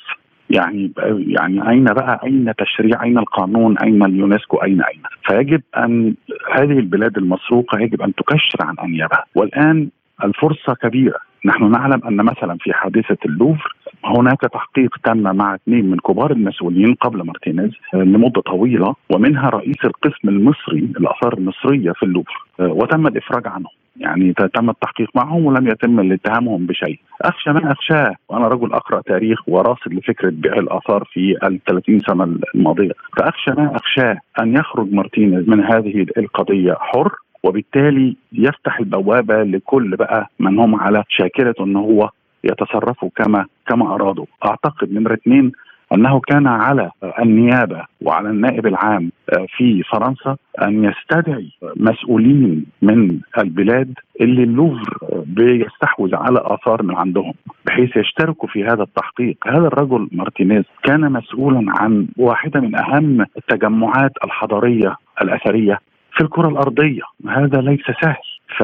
يعني 0.50 0.92
يعني 1.26 1.70
أين 1.70 1.84
بقى 1.84 2.20
أين 2.24 2.52
تشريع 2.58 3.02
أين 3.02 3.18
القانون 3.18 3.78
أين 3.78 4.02
اليونسكو 4.04 4.56
أين 4.56 4.82
أين؟ 4.82 5.00
فيجب 5.26 5.62
أن 5.76 6.14
هذه 6.54 6.78
البلاد 6.78 7.18
المسروقة 7.18 7.78
يجب 7.78 8.02
أن 8.02 8.14
تكشر 8.14 8.58
عن 8.60 8.74
أنيابها. 8.84 9.24
والآن 9.34 9.88
الفرصة 10.24 10.74
كبيرة. 10.82 11.18
نحن 11.46 11.70
نعلم 11.70 12.00
أن 12.08 12.16
مثلا 12.16 12.56
في 12.60 12.72
حادثة 12.72 13.16
اللوفر 13.26 13.76
هناك 14.04 14.40
تحقيق 14.40 14.96
تم 15.04 15.18
مع 15.36 15.54
اثنين 15.54 15.90
من 15.90 15.96
كبار 15.96 16.30
المسؤولين 16.32 16.94
قبل 16.94 17.22
مارتينيز 17.22 17.70
لمدة 17.94 18.40
طويلة 18.40 18.94
ومنها 19.10 19.48
رئيس 19.50 19.76
القسم 19.84 20.28
المصري 20.28 20.78
الأثار 20.78 21.34
المصرية 21.38 21.92
في 21.92 22.02
اللوفر 22.02 22.44
وتم 22.60 23.06
الإفراج 23.06 23.46
عنهم. 23.46 23.72
يعني 23.96 24.32
تم 24.32 24.70
التحقيق 24.70 25.08
معهم 25.14 25.44
ولم 25.46 25.68
يتم 25.68 26.00
الاتهامهم 26.00 26.66
بشيء. 26.66 27.00
أخشى 27.22 27.50
ما 27.50 27.72
أخشاه 27.72 28.14
وأنا 28.28 28.48
رجل 28.48 28.72
أقرأ 28.72 29.00
تاريخ 29.00 29.48
وراصد 29.48 29.92
لفكرة 29.94 30.30
بيع 30.30 30.52
الآثار 30.52 31.04
في 31.12 31.36
ال 31.46 31.60
30 31.64 32.00
سنة 32.00 32.36
الماضية. 32.54 32.92
فأخشى 33.16 33.50
ما 33.50 33.76
أخشاه 33.76 34.16
أن 34.40 34.54
يخرج 34.56 34.92
مارتينيز 34.92 35.48
من 35.48 35.64
هذه 35.64 36.06
القضية 36.18 36.74
حر 36.80 37.12
وبالتالي 37.42 38.16
يفتح 38.32 38.78
البوابة 38.80 39.42
لكل 39.42 39.96
بقى 39.96 40.30
من 40.38 40.58
هم 40.58 40.74
على 40.74 41.04
شاكلة 41.08 41.54
ان 41.60 41.76
هو 41.76 42.10
يتصرفوا 42.44 43.10
كما 43.16 43.46
كما 43.66 43.94
أرادوا. 43.94 44.26
أعتقد 44.46 44.92
نمره 44.92 45.14
اثنين 45.14 45.52
أنه 45.92 46.20
كان 46.20 46.46
على 46.46 46.90
النيابة 47.22 47.84
وعلى 48.02 48.28
النائب 48.30 48.66
العام 48.66 49.12
في 49.56 49.82
فرنسا 49.82 50.36
أن 50.62 50.84
يستدعي 50.84 51.50
مسؤولين 51.76 52.66
من 52.82 53.20
البلاد 53.38 53.94
اللي 54.20 54.42
اللوفر 54.42 54.98
بيستحوذ 55.26 56.14
على 56.14 56.40
آثار 56.42 56.82
من 56.82 56.96
عندهم 56.96 57.34
بحيث 57.66 57.96
يشتركوا 57.96 58.48
في 58.48 58.64
هذا 58.64 58.82
التحقيق. 58.82 59.36
هذا 59.46 59.66
الرجل 59.66 60.08
مارتينيز 60.12 60.64
كان 60.82 61.12
مسؤولا 61.12 61.64
عن 61.68 62.06
واحدة 62.16 62.60
من 62.60 62.74
أهم 62.80 63.26
التجمعات 63.36 64.12
الحضارية 64.24 64.96
الأثرية 65.22 65.78
في 66.12 66.24
الكرة 66.24 66.48
الأرضية. 66.48 67.02
هذا 67.28 67.60
ليس 67.60 67.84
سهل. 68.02 68.16
ف 68.58 68.62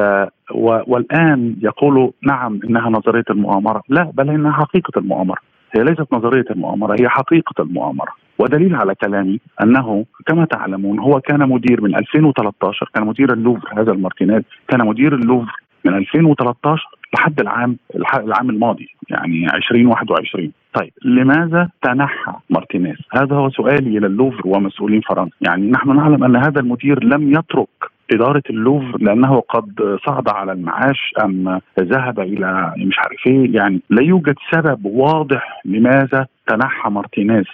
و... 0.54 0.80
والآن 0.86 1.56
يقولوا 1.62 2.10
نعم 2.22 2.60
إنها 2.64 2.90
نظرية 2.90 3.24
المؤامرة. 3.30 3.82
لا 3.88 4.10
بل 4.14 4.30
إنها 4.30 4.52
حقيقة 4.52 4.98
المؤامرة. 4.98 5.38
هي 5.76 5.84
ليست 5.84 6.12
نظرية 6.12 6.44
المؤامرة 6.50 6.96
هي 7.00 7.08
حقيقة 7.08 7.62
المؤامرة. 7.62 8.12
ودليل 8.38 8.74
على 8.74 8.94
كلامي 8.94 9.40
أنه 9.62 10.04
كما 10.26 10.44
تعلمون 10.44 10.98
هو 10.98 11.20
كان 11.20 11.48
مدير 11.48 11.80
من 11.80 11.96
2013 11.96 12.90
كان 12.94 13.06
مدير 13.06 13.32
اللوفر 13.32 13.80
هذا 13.80 13.92
المارتينيز 13.92 14.42
كان 14.68 14.86
مدير 14.86 15.14
اللوفر 15.14 15.62
من 15.84 15.94
2013 15.94 16.88
لحد 17.14 17.40
العام 17.40 17.76
العام 18.14 18.50
الماضي 18.50 18.88
يعني 19.10 19.46
2021 19.54 20.52
طيب 20.74 20.92
لماذا 21.04 21.68
تنحى 21.82 22.32
مارتينيز؟ 22.50 22.96
هذا 23.12 23.36
هو 23.36 23.50
سؤالي 23.50 23.98
إلى 23.98 24.06
اللوفر 24.06 24.42
ومسؤولين 24.44 25.00
فرنسا، 25.00 25.36
يعني 25.40 25.70
نحن 25.70 25.96
نعلم 25.96 26.24
أن 26.24 26.36
هذا 26.36 26.60
المدير 26.60 27.04
لم 27.04 27.32
يترك 27.32 27.68
إدارة 28.12 28.42
اللوفر 28.50 28.98
لأنه 29.00 29.40
قد 29.40 29.98
صعد 30.06 30.28
على 30.28 30.52
المعاش 30.52 31.12
أم 31.24 31.60
ذهب 31.80 32.20
إلى 32.20 32.74
مش 32.76 32.98
عارف 32.98 33.26
إيه. 33.26 33.56
يعني 33.56 33.80
لا 33.90 34.02
يوجد 34.02 34.34
سبب 34.52 34.84
واضح 34.84 35.60
لماذا 35.64 36.26
تنحى 36.46 36.90
مارتينيز 36.90 37.44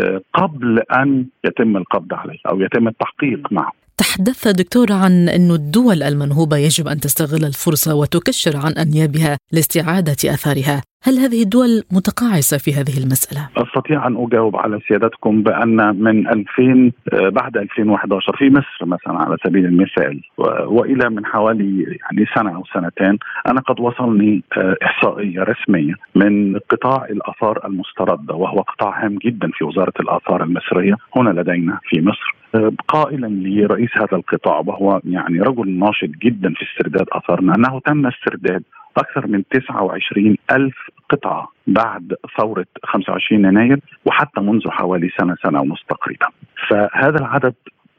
آه، 0.00 0.20
قبل 0.34 0.78
أن 0.78 1.26
يتم 1.44 1.76
القبض 1.76 2.14
عليه 2.14 2.38
أو 2.50 2.60
يتم 2.60 2.88
التحقيق 2.88 3.52
معه. 3.52 3.72
تحدث 3.98 4.48
دكتور 4.48 4.86
عن 4.92 5.28
أن 5.28 5.50
الدول 5.50 6.02
المنهوبة 6.02 6.56
يجب 6.56 6.88
أن 6.88 7.00
تستغل 7.00 7.44
الفرصة 7.44 7.94
وتكشر 7.94 8.56
عن 8.56 8.72
أنيابها 8.72 9.36
لاستعادة 9.52 10.20
أثارها 10.34 10.82
هل 11.04 11.14
هذه 11.18 11.42
الدول 11.42 11.82
متقاعسة 11.92 12.58
في 12.58 12.70
هذه 12.74 12.98
المسألة؟ 13.02 13.48
أستطيع 13.56 14.06
أن 14.06 14.24
أجاوب 14.24 14.56
على 14.56 14.80
سيادتكم 14.88 15.42
بأن 15.42 16.02
من 16.02 16.28
2000 16.28 16.92
آه، 17.12 17.28
بعد 17.28 17.56
2011 17.56 18.36
في 18.36 18.50
مصر 18.50 18.86
مثلا 18.86 19.22
على 19.22 19.36
سبيل 19.44 19.64
المثال 19.64 20.20
وإلى 20.66 21.10
من 21.10 21.26
حوالي 21.26 21.82
يعني 21.82 22.26
سنة 22.34 22.54
أو 22.56 22.64
سنتين 22.74 23.18
أنا 23.46 23.60
قد 23.60 23.80
وصلني 23.80 24.42
آه، 24.56 24.76
إحصائية 24.84 25.42
رسمية 25.42 25.94
من 26.14 26.58
قطاع 26.58 27.04
الآثار 27.04 27.66
المستردة 27.66 28.34
وهو 28.34 28.60
قطاع 28.60 29.04
هام 29.04 29.18
جدا 29.24 29.50
في 29.54 29.64
وزارة 29.64 29.92
الآثار 30.00 30.42
المصرية 30.42 30.94
هنا 31.16 31.40
لدينا 31.40 31.78
في 31.82 32.00
مصر 32.00 32.41
قائلا 32.88 33.26
لرئيس 33.26 33.90
هذا 33.96 34.16
القطاع 34.16 34.62
وهو 34.66 35.00
يعني 35.04 35.40
رجل 35.40 35.70
ناشط 35.78 36.08
جدا 36.08 36.54
في 36.54 36.64
استرداد 36.64 37.06
آثارنا 37.12 37.54
أنه 37.54 37.80
تم 37.80 38.06
استرداد 38.06 38.62
أكثر 38.96 39.26
من 39.26 39.42
29 39.50 40.36
ألف 40.50 40.76
قطعة 41.10 41.48
بعد 41.66 42.14
ثورة 42.38 42.66
25 42.84 43.44
يناير 43.44 43.80
وحتى 44.04 44.40
منذ 44.40 44.68
حوالي 44.68 45.10
سنة 45.20 45.36
سنة 45.42 45.60
ونص 45.60 45.84
تقريبا. 45.88 46.26
فهذا 46.68 47.18
العدد 47.18 47.54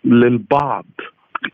للبعض 0.05 0.85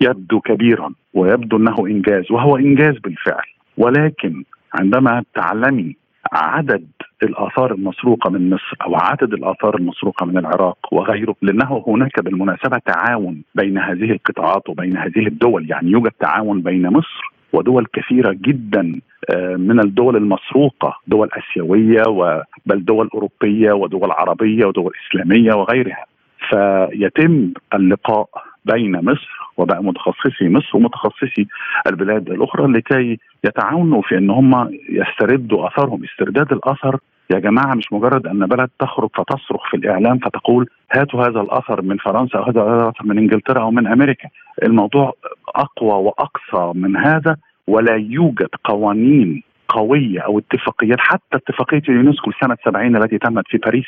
يبدو 0.02 0.40
كبيرا 0.40 0.94
ويبدو 1.14 1.58
أنه 1.58 1.88
إنجاز 1.88 2.32
وهو 2.32 2.58
إنجاز 2.58 2.98
بالفعل. 2.98 3.46
ولكن 3.78 4.44
عندما 4.74 5.24
تعلمي 5.36 5.96
عدد 6.34 6.88
الآثار 7.24 7.74
المسروقة 7.74 8.30
من 8.30 8.50
مصر 8.50 8.76
أو 8.86 8.96
عدد 8.96 9.34
الآثار 9.34 9.76
المسروقة 9.76 10.26
من 10.26 10.38
العراق 10.38 10.78
وغيره 10.92 11.36
لأنه 11.42 11.84
هناك 11.88 12.20
بالمناسبة 12.24 12.78
تعاون 12.86 13.42
بين 13.56 13.78
هذه 13.78 14.12
القطاعات 14.12 14.70
وبين 14.70 14.98
هذه 14.98 15.28
الدول. 15.28 15.70
يعني 15.70 15.92
يوجد 15.92 16.12
تعاون 16.12 16.62
بين 16.62 16.88
مصر 16.88 17.32
ودول 17.54 17.86
كثيرة 17.94 18.38
جدا 18.42 19.00
آه، 19.36 19.56
من 19.56 19.80
الدول 19.80 20.16
المسروقة 20.16 20.94
دول 21.08 21.30
آسيوية 21.34 22.04
بل 22.66 22.86
دول 22.86 23.10
أوروبية 23.14 23.72
ودول 23.72 24.12
عربية 24.12 24.66
ودول 24.66 24.94
إسلامية 25.08 25.54
وغيرها. 25.54 26.06
فيتم 26.50 27.52
اللقاء 27.74 28.28
بين 28.66 28.92
مصر 29.06 29.30
وبقى 29.58 29.84
متخصصي 29.84 30.50
مصر 30.50 30.78
ومتخصصي 30.78 31.48
البلاد 31.88 32.30
الأخرى 32.30 32.72
لكي 32.72 33.20
يتعاونوا 33.44 34.02
في 34.02 34.18
إن 34.18 34.30
هم 34.30 34.70
يستردوا 34.90 35.68
آثارهم. 35.68 36.04
استرداد 36.04 36.52
الاثر 36.52 37.00
يا 37.32 37.40
جماعة 37.40 37.76
مش 37.76 37.94
مجرد 37.94 38.28
أن 38.28 38.46
بلد 38.46 38.70
تخرج 38.80 39.10
فتصرخ 39.14 39.70
في 39.70 39.78
الإعلام 39.78 40.18
فتقول 40.18 40.70
هاتوا 40.92 41.22
هذا 41.22 41.42
الأثر 41.42 41.82
من 41.82 41.98
فرنسا 41.98 42.38
أو 42.38 42.44
هذا 42.44 42.62
الأثر 42.62 43.04
من 43.04 43.18
إنجلترا 43.18 43.62
أو 43.62 43.72
من 43.72 43.88
أمريكا. 43.88 44.30
الموضوع 44.64 45.14
أقوى 45.56 45.94
وأقصى 45.94 46.80
من 46.80 46.98
هذا 46.98 47.38
ولا 47.68 47.96
يوجد 47.96 48.50
قوانين 48.64 49.44
قوية 49.70 50.20
أو 50.20 50.40
اتفاقيات 50.40 51.00
حتى 51.00 51.36
اتفاقية 51.36 51.82
اليونسكو 51.90 52.32
سنة 52.44 52.58
70 52.66 52.96
التي 52.96 53.18
تمت 53.18 53.48
في 53.48 53.58
باريس 53.58 53.86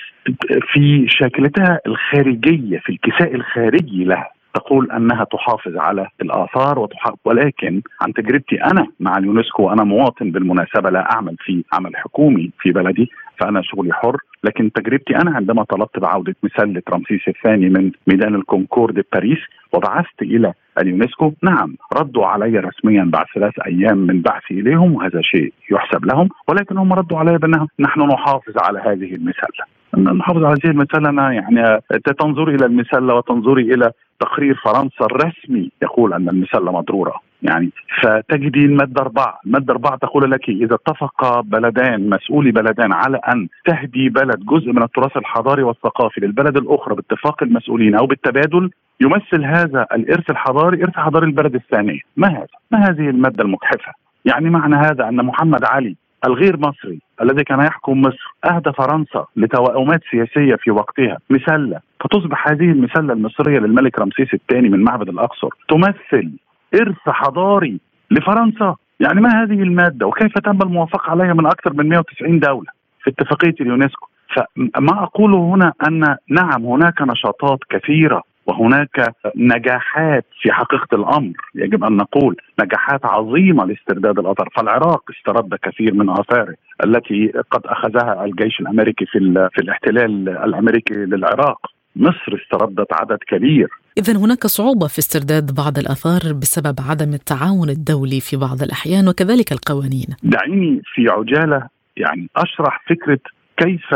في 0.74 1.06
شاكلتها 1.08 1.80
الخارجية 1.88 2.80
في 2.80 2.90
الكساء 2.90 3.36
الخارجي 3.36 4.04
لها. 4.04 4.30
تقول 4.54 4.92
أنها 4.92 5.24
تحافظ 5.24 5.78
على 5.78 6.08
الآثار 6.22 6.80
وتحافظ 6.80 7.18
ولكن 7.26 7.82
عن 8.02 8.14
تجربتي 8.14 8.64
أنا 8.64 8.88
مع 9.00 9.18
اليونسكو 9.18 9.64
وأنا 9.64 9.84
مواطن 9.84 10.32
بالمناسبة 10.32 10.90
لا 10.90 11.12
أعمل 11.12 11.36
في 11.40 11.64
عمل 11.74 11.96
حكومي 11.96 12.52
في 12.60 12.72
بلدي 12.72 13.10
فأنا 13.38 13.62
شغلي 13.62 13.94
حر. 13.94 14.18
لكن 14.44 14.72
تجربتي 14.72 15.16
أنا 15.16 15.32
عندما 15.36 15.64
طلبت 15.64 16.00
بعودة 16.00 16.36
مسله 16.44 16.82
رمسيس 16.90 17.28
الثاني 17.28 17.70
من 17.70 17.92
ميدان 18.08 18.36
الكونكورد 18.36 19.04
باريس 19.14 19.40
وبعثت 19.74 20.22
إلى 20.22 20.54
اليونسكو 20.78 21.34
نعم 21.44 21.76
ردوا 21.98 22.26
علي 22.26 22.60
رسميا 22.60 23.04
بعد 23.04 23.26
ثلاث 23.36 23.54
أيام 23.68 23.98
من 23.98 24.22
بعثي 24.22 24.54
إليهم 24.54 24.96
وهذا 24.96 25.22
شيء 25.22 25.54
يحسب 25.72 26.06
لهم 26.06 26.30
ولكن 26.48 26.78
هم 26.78 26.94
ردوا 26.94 27.18
علي 27.18 27.38
بانه 27.38 27.68
نحن 27.80 28.02
نحافظ 28.02 28.54
على 28.58 28.80
هذه 28.80 29.16
المسلة. 29.16 29.66
نحافظ 29.98 30.44
على 30.44 30.56
هذه 30.64 30.72
المسلة 30.72 31.32
يعني 31.32 31.82
تنظري 32.20 32.56
إلى 32.56 32.66
المسلة 32.66 33.16
وتنظري 33.16 33.74
إلى 33.74 33.92
تقرير 34.20 34.56
فرنسا 34.66 35.06
الرسمي 35.06 35.72
يقول 35.84 36.14
أن 36.14 36.30
المسلة 36.30 36.72
مضرورة. 36.72 37.31
يعني 37.42 37.72
فتجدي 38.02 38.66
المادة 38.66 39.02
أربعة 39.02 39.40
المادة 39.46 39.74
أربعة 39.74 39.98
تقول 39.98 40.32
لك 40.32 40.50
إذا 40.50 40.76
اتفق 40.76 41.40
بلدان 41.40 42.10
مسؤولي 42.10 42.52
بلدان 42.52 42.94
على 42.94 43.18
أن 43.18 43.48
تهدي 43.66 44.10
بلد 44.10 44.46
جزء 44.46 44.72
من 44.72 44.84
التراث 44.84 45.18
الحضاري 45.18 45.64
والثقافي 45.64 46.22
للبلد 46.22 46.58
الأخرى 46.58 46.96
باتفاق 46.96 47.44
المسؤولين 47.44 47.96
أو 47.96 48.06
بالتبادل 48.06 48.72
يمثل 49.02 49.46
هذا 49.46 49.88
الإرث 49.94 50.30
الحضاري 50.30 50.84
إرث 50.84 50.96
حضاري 50.96 51.26
البلد 51.26 51.56
الثانية 51.56 52.00
ما 52.18 52.28
هذا؟ 52.28 52.48
ما 52.72 52.80
هذه 52.80 53.10
المادة 53.10 53.44
المجحفة؟ 53.44 53.94
يعني 54.26 54.50
معنى 54.50 54.76
هذا 54.76 55.10
أن 55.10 55.26
محمد 55.26 55.66
علي 55.66 55.96
الغير 56.26 56.58
مصري 56.58 57.00
الذي 57.22 57.44
كان 57.44 57.60
يحكم 57.60 58.02
مصر 58.02 58.36
أهدى 58.46 58.72
فرنسا 58.72 59.26
لتوائمات 59.36 60.02
سياسية 60.12 60.56
في 60.56 60.72
وقتها 60.72 61.18
مسله 61.30 61.80
فتصبح 62.00 62.48
هذه 62.48 62.72
المسله 62.72 63.14
المصرية 63.14 63.60
للملك 63.60 64.00
رمسيس 64.00 64.34
الثاني 64.34 64.70
من 64.70 64.84
معبد 64.84 65.10
الأقصر 65.10 65.50
تمثل 65.70 66.32
إرث 66.76 67.10
حضاري 67.10 67.80
لفرنسا. 68.12 68.76
يعني 69.00 69.22
ما 69.22 69.44
هذه 69.44 69.64
المادة؟ 69.64 70.08
وكيف 70.08 70.34
تم 70.34 70.60
الموافقة 70.62 71.12
عليها 71.12 71.34
من 71.34 71.46
أكثر 71.46 71.74
من 71.74 71.90
190 71.90 72.40
دولة 72.40 72.68
في 73.04 73.10
اتفاقية 73.10 73.56
اليونسكو؟ 73.62 74.08
فما 74.36 75.04
أقوله 75.04 75.38
هنا 75.38 75.74
أن 75.88 76.16
نعم 76.30 76.66
هناك 76.66 77.02
نشاطات 77.02 77.60
كثيرة 77.70 78.24
وهناك 78.46 79.16
نجاحات 79.36 80.26
في 80.42 80.52
حقيقة 80.52 80.88
الأمر. 80.94 81.34
يجب 81.56 81.84
أن 81.84 81.98
نقول 81.98 82.36
نجاحات 82.62 83.06
عظيمة 83.06 83.66
لاسترداد 83.66 84.20
الاثار 84.20 84.50
فالعراق 84.56 85.04
استرد 85.12 85.56
كثير 85.56 85.94
من 85.94 86.10
آثاره 86.10 86.56
التي 86.86 87.32
قد 87.52 87.62
أخذها 87.66 88.26
الجيش 88.26 88.60
الأمريكي 88.60 89.06
في 89.06 89.50
في 89.54 89.62
الاحتلال 89.62 90.30
الأمريكي 90.30 90.94
للعراق. 90.94 91.60
مصر 91.96 92.40
استردت 92.44 92.94
عدد 92.94 93.18
كبير 93.28 93.70
إذا 93.98 94.18
هناك 94.18 94.48
صعوبة 94.48 94.88
في 94.88 95.00
استرداد 95.00 95.56
بعض 95.56 95.78
الآثار 95.78 96.34
بسبب 96.42 96.76
عدم 96.90 97.14
التعاون 97.14 97.70
الدولي 97.70 98.20
في 98.20 98.38
بعض 98.38 98.62
الأحيان 98.62 99.08
وكذلك 99.08 99.52
القوانين. 99.52 100.08
دعيني 100.24 100.82
في 100.94 101.10
عجالة 101.10 101.68
يعني 101.98 102.30
أشرح 102.36 102.84
فكرة 102.90 103.20
كيف 103.58 103.88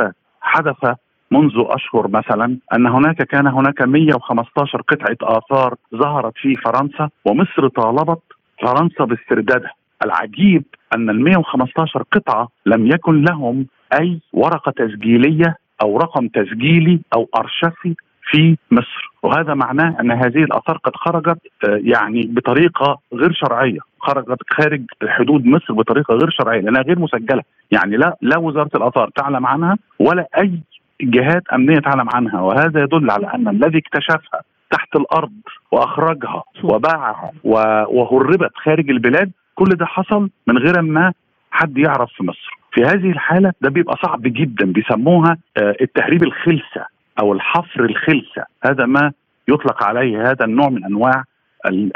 حدث 0.42 0.98
منذ 1.32 1.54
أشهر 1.58 2.08
مثلا 2.08 2.58
أن 2.74 2.88
هناك 2.88 3.16
كان 3.16 3.48
هناك 3.48 3.82
115 3.82 4.82
قطعة 4.82 5.38
آثار 5.38 5.76
ظهرت 5.96 6.34
في 6.36 6.56
فرنسا 6.56 7.10
ومصر 7.26 7.68
طالبت 7.68 8.22
فرنسا 8.62 9.04
باستردادها. 9.04 9.74
العجيب 10.06 10.64
أن 10.96 11.10
ال 11.10 11.24
115 11.24 12.04
قطعة 12.12 12.48
لم 12.66 12.88
يكن 12.88 13.22
لهم 13.22 13.68
أي 14.02 14.20
ورقة 14.34 14.72
تسجيلية 14.72 15.58
أو 15.82 15.98
رقم 15.98 16.28
تسجيلي 16.28 17.00
أو 17.14 17.30
أرشفي 17.38 17.96
في 18.32 18.58
مصر. 18.72 19.14
وهذا 19.26 19.54
معناه 19.54 19.96
أن 20.00 20.12
هذه 20.12 20.44
الآثار 20.44 20.78
قد 20.78 20.96
خرجت 20.96 21.38
آه، 21.68 21.80
يعني 21.84 22.22
بطريقة 22.28 23.00
غير 23.14 23.32
شرعية 23.34 23.80
خرجت 24.00 24.40
خارج 24.50 24.82
حدود 25.08 25.46
مصر 25.46 25.74
بطريقة 25.74 26.14
غير 26.14 26.30
شرعية 26.30 26.62
لأنها 26.62 26.82
غير 26.82 27.00
مسجلة. 27.00 27.42
يعني 27.72 27.98
لا 27.98 28.18
لا 28.22 28.38
وزارة 28.38 28.70
الآثار 28.76 29.10
تعلم 29.16 29.46
عنها 29.46 29.78
ولا 30.00 30.28
أي 30.38 30.60
جهات 31.02 31.44
أمنية 31.54 31.80
تعلم 31.80 32.10
عنها 32.14 32.42
وهذا 32.42 32.82
يدل 32.84 33.12
على 33.12 33.28
أن 33.34 33.48
الذي 33.48 33.78
اكتشفها 33.78 34.42
تحت 34.72 34.96
الأرض 34.96 35.32
وأخرجها 35.72 36.44
وباعها 36.64 37.32
وهربت 37.44 38.52
خارج 38.56 38.90
البلاد 38.90 39.32
كل 39.56 39.70
ده 39.70 39.86
حصل 39.86 40.30
من 40.48 40.58
غير 40.58 40.82
ما 40.82 41.14
حد 41.52 41.78
يعرف 41.78 42.10
في 42.18 42.24
مصر. 42.24 42.58
في 42.72 42.82
هذه 42.84 43.10
الحالة 43.12 43.54
ده 43.62 43.70
بيبقى 43.70 43.98
صعب 44.06 44.22
جدا 44.22 44.66
بيسموها 44.72 45.38
آه، 45.58 45.76
التهريب 45.82 46.24
الخلسة. 46.24 46.95
أو 47.19 47.34
الحفر 47.34 47.86
الخلسة. 47.86 48.45
هذا 48.65 48.86
ما 48.86 49.12
يطلق 49.47 49.84
عليه 49.84 50.21
هذا 50.21 50.45
النوع 50.45 50.69
من 50.69 50.86
أنواع 50.86 51.23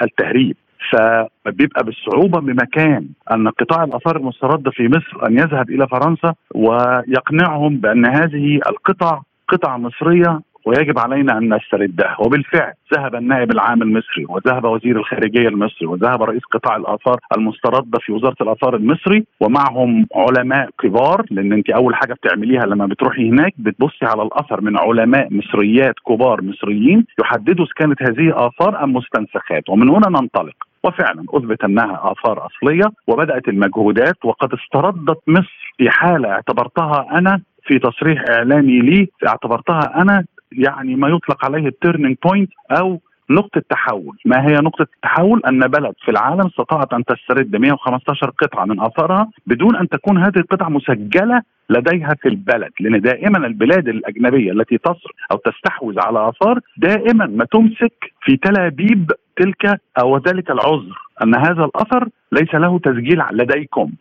التهريب. 0.03 0.55
فبيبقى 0.91 1.84
بالصعوبة 1.84 2.39
بمكان 2.39 3.08
أن 3.32 3.49
قطاع 3.49 3.84
الآثار 3.84 4.17
المستردة 4.17 4.71
في 4.71 4.88
مصر 4.88 5.27
أن 5.27 5.38
يذهب 5.38 5.69
إلى 5.69 5.88
فرنسا 5.88 6.34
ويقنعهم 6.55 7.77
بأن 7.77 8.05
هذه 8.05 8.60
القطع 8.69 9.21
قطع 9.47 9.77
مصرية 9.77 10.39
ويجب 10.65 11.00
علينا 11.00 11.38
أن 11.38 11.54
نستردها 11.54 12.15
وبالفعل 12.19 12.74
ذهب 12.93 13.15
النائب 13.15 13.52
العام 13.52 13.82
المصري 13.82 14.26
وذهب 14.30 14.65
وزير 14.65 14.98
الخارجية 14.98 15.48
المصري 15.48 15.88
وذهب 15.88 16.24
رئيس 16.24 16.41
قطاع 16.52 16.76
الآثار 16.76 17.19
المسترده 17.38 18.00
في 18.00 18.12
وزارة 18.12 18.36
الآثار 18.41 18.76
المصري 18.76 19.26
ومعهم 19.39 20.06
علماء 20.15 20.69
كبار 20.80 21.26
لأن 21.32 21.54
أنت 21.54 21.69
أول 21.69 21.95
حاجة 21.95 22.13
بتعمليها 22.13 22.65
لما 22.65 22.86
بتروحي 22.86 23.30
هناك 23.30 23.54
بتبصي 23.58 24.06
على 24.06 24.22
الأثر 24.24 24.62
من 24.62 24.78
علماء 24.78 25.28
مصريات 25.34 25.95
كبار 26.08 26.41
مصريين 26.41 27.06
يحددوا 27.22 27.65
إذا 27.65 27.74
كانت 27.76 28.04
هذه 28.04 28.48
آثار 28.48 28.84
أم 28.84 28.93
مستنسخات. 28.93 29.69
ومن 29.69 29.89
هنا 29.89 30.10
ننطلق. 30.10 30.56
وفعلا 30.84 31.26
أثبت 31.30 31.63
أنها 31.63 32.12
آثار 32.12 32.45
أصلية 32.45 32.86
وبدأت 33.08 33.48
المجهودات 33.48 34.26
وقد 34.26 34.54
استردت 34.54 35.19
مصر 35.28 35.74
في 35.78 35.89
حالة 35.89 36.30
اعتبرتها 36.32 37.08
أنا 37.17 37.41
في 37.63 37.80
تصريح 37.80 38.24
إعلامي 38.30 38.80
لي 38.80 39.08
اعتبرتها 39.28 40.02
أنا 40.02 40.26
يعني 40.52 40.96
ما 40.96 41.08
يطلق 41.08 41.46
عليه 41.46 41.68
ال 41.67 41.74
turning 41.74 42.17
point 42.26 42.52
أو 42.72 43.00
نقطة 43.30 43.62
تحول. 43.70 44.18
ما 44.26 44.48
هي 44.48 44.54
نقطة 44.54 44.82
التحول؟ 44.82 45.42
أن 45.48 45.60
بلد 45.60 45.94
في 46.06 46.12
العالم 46.12 46.48
استطاعت 46.48 46.94
أن 46.94 47.06
تسترد 47.06 47.56
115 47.56 48.30
قطعة 48.30 48.66
من 48.66 48.80
آثارها 48.80 49.30
بدون 49.48 49.76
أن 49.76 49.90
تكون 49.90 50.18
هذه 50.18 50.38
القطع 50.38 50.70
مسجلة 50.70 51.42
لديها 51.70 52.16
في 52.22 52.28
البلد 52.30 52.72
لأن 52.80 53.02
دائما 53.02 53.48
البلاد 53.48 53.88
الأجنبية 53.88 54.52
التي 54.52 54.78
تصر 54.78 55.12
أو 55.32 55.38
تستحوذ 55.38 56.00
على 56.00 56.30
آثار 56.30 56.60
دائما 56.78 57.26
ما 57.26 57.46
تمسك 57.46 58.14
في 58.22 58.38
تلابيب 58.38 59.12
تلك 59.38 59.82
أو 60.02 60.18
ذلك 60.18 60.52
العذر 60.52 60.98
أن 61.24 61.36
هذا 61.36 61.64
الأثر 61.66 62.10
ليس 62.32 62.56
له 62.56 62.80
تسجيل 62.80 63.24
لديكم. 63.32 63.92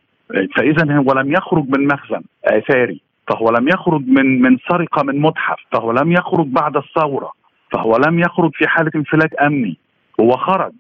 فإذا 0.57 0.97
هو 0.97 1.13
لم 1.13 1.33
يخرج 1.33 1.65
من 1.69 1.87
مخزن 1.87 2.23
آثاري. 2.45 3.01
فهو 3.29 3.51
لم 3.51 3.69
يخرج 3.69 4.03
من 4.07 4.43
من 4.43 4.59
سرقة 4.71 5.03
من 5.03 5.21
متحف 5.21 5.59
فهو 5.73 5.93
لم 5.93 6.12
يخرج 6.12 6.47
بعد 6.47 6.77
الثورة 6.77 7.33
فهو 7.73 7.97
لم 8.07 8.19
يخرج 8.19 8.51
في 8.55 8.69
حالة 8.69 8.91
انفلات 8.95 9.35
أمني 9.35 9.77
هو 10.21 10.31
خرج. 10.31 10.73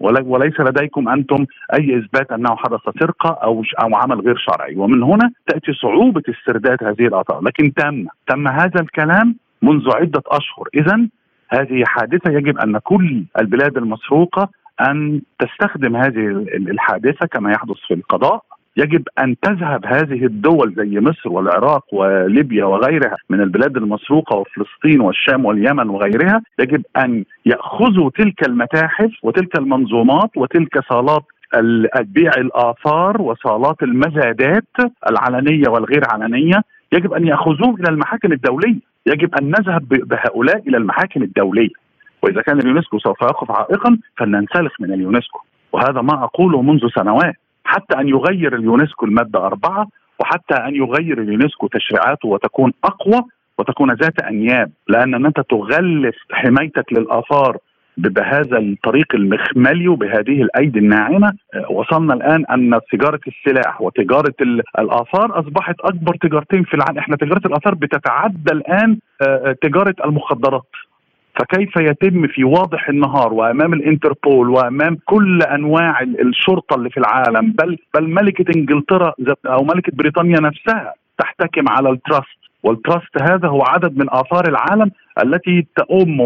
وليس 0.00 0.60
لديكم 0.60 1.08
أنتم 1.08 1.46
أي 1.78 1.98
إثبات 1.98 2.32
أنه 2.32 2.56
حدث 2.56 2.80
سرقة 3.00 3.30
أو 3.30 3.62
أو 3.82 3.96
عمل 3.96 4.20
غير 4.20 4.36
شرعي. 4.36 4.76
ومن 4.76 5.02
هنا 5.02 5.30
تأتي 5.46 5.72
صعوبة 5.72 6.22
استرداد 6.28 6.84
هذه 6.84 7.06
الآثار 7.06 7.40
لكن 7.40 7.74
تم. 7.74 8.06
تم 8.26 8.48
هذا 8.48 8.80
الكلام 8.80 9.36
منذ 9.62 9.90
عدة 9.96 10.22
أشهر. 10.26 10.68
اذا 10.74 11.08
هذه 11.48 11.84
حادثة 11.86 12.32
يجب 12.32 12.58
أن 12.58 12.78
كل 12.78 13.24
البلاد 13.40 13.76
المسروقة 13.76 14.48
أن 14.80 15.22
تستخدم 15.38 15.96
هذه 15.96 16.46
الحادثة 16.56 17.26
كما 17.26 17.52
يحدث 17.52 17.76
في 17.88 17.94
القضاء. 17.94 18.44
يجب 18.76 19.08
أن 19.18 19.36
تذهب 19.42 19.86
هذه 19.86 20.24
الدول 20.24 20.74
زي 20.76 21.00
مصر 21.00 21.28
والعراق 21.28 21.94
وليبيا 21.94 22.64
وغيرها 22.64 23.16
من 23.30 23.40
البلاد 23.40 23.76
المسروقة 23.76 24.36
وفلسطين 24.36 25.00
والشام 25.00 25.44
واليمن 25.44 25.88
وغيرها 25.88 26.42
يجب 26.58 26.82
أن 26.96 27.24
يأخذوا 27.46 28.10
تلك 28.10 28.48
المتاحف 28.48 29.10
وتلك 29.22 29.58
المنظومات 29.58 30.30
وتلك 30.36 30.84
صالات 30.88 31.22
بيع 32.00 32.30
الآثار 32.38 33.22
وصالات 33.22 33.82
المزادات 33.82 34.64
العلنية 35.10 35.68
والغير 35.68 36.02
علنية 36.12 36.62
يجب 36.92 37.12
أن 37.12 37.26
ياخذوه 37.26 37.74
إلى 37.80 37.88
المحاكم 37.88 38.32
الدولية 38.32 38.78
يجب 39.06 39.34
أن 39.34 39.46
نذهب 39.46 39.88
بهؤلاء 39.88 40.68
إلى 40.68 40.76
المحاكم 40.76 41.22
الدولية. 41.22 41.68
وإذا 42.22 42.42
كان 42.42 42.58
اليونسكو 42.58 42.98
سوف 42.98 43.22
يقف 43.22 43.50
عائقا 43.50 43.98
فلننسلخ 44.16 44.80
من 44.80 44.92
اليونسكو. 44.92 45.38
وهذا 45.72 46.00
ما 46.00 46.24
أقوله 46.24 46.62
منذ 46.62 46.88
سنوات. 46.94 47.34
حتى 47.64 48.00
أن 48.00 48.08
يغير 48.08 48.56
اليونسكو 48.56 49.06
المادة 49.06 49.46
أربعة 49.46 49.86
وحتى 50.20 50.54
أن 50.54 50.74
يغير 50.74 51.20
اليونسكو 51.20 51.66
تشريعاته 51.66 52.28
وتكون 52.28 52.72
أقوى 52.84 53.22
وتكون 53.58 53.92
ذات 53.92 54.20
أنياب 54.20 54.70
لأن 54.88 55.26
أنت 55.26 55.40
تغلف 55.40 56.16
حمايتك 56.32 56.92
للآثار 56.92 57.56
بهذا 57.96 58.58
الطريق 58.58 59.14
المخملي 59.14 59.88
وبهذه 59.88 60.42
الأيدي 60.42 60.78
الناعمة. 60.78 61.32
وصلنا 61.70 62.14
الآن 62.14 62.44
أن 62.46 62.80
تجارة 62.92 63.20
السلاح 63.26 63.82
وتجارة 63.82 64.34
الآثار 64.78 65.40
أصبحت 65.40 65.80
أكبر 65.80 66.14
تجارتين 66.14 66.62
في 66.64 66.74
العالم. 66.74 66.98
إحنا 66.98 67.16
تجارة 67.16 67.46
الآثار 67.46 67.74
بتتعدى 67.74 68.52
الآن 68.52 68.98
تجارة 69.62 69.94
المخدرات. 70.04 70.68
فكيف 71.38 71.76
يتم 71.76 72.26
في 72.26 72.44
واضح 72.44 72.88
النهار 72.88 73.32
وأمام 73.32 73.72
الإنتربول 73.72 74.50
وأمام 74.50 74.98
كل 75.04 75.42
أنواع 75.42 76.00
الشرطة 76.02 76.76
اللي 76.76 76.90
في 76.90 76.96
العالم 77.00 77.52
بل 77.52 77.78
بل 77.94 78.10
ملكة 78.10 78.44
إنجلترا 78.56 79.12
أو 79.46 79.64
ملكة 79.64 79.92
بريطانيا 79.92 80.40
نفسها 80.40 80.94
تحتكم 81.18 81.68
على 81.68 81.90
ال 81.90 81.97
trust. 81.97 82.38
وال 82.62 82.79
trust 82.79 83.22
هذا 83.22 83.48
هو 83.48 83.62
عدد 83.62 83.98
من 83.98 84.06
آثار 84.10 84.48
العالم 84.48 84.90
التي 85.24 85.66
تؤم 85.76 86.20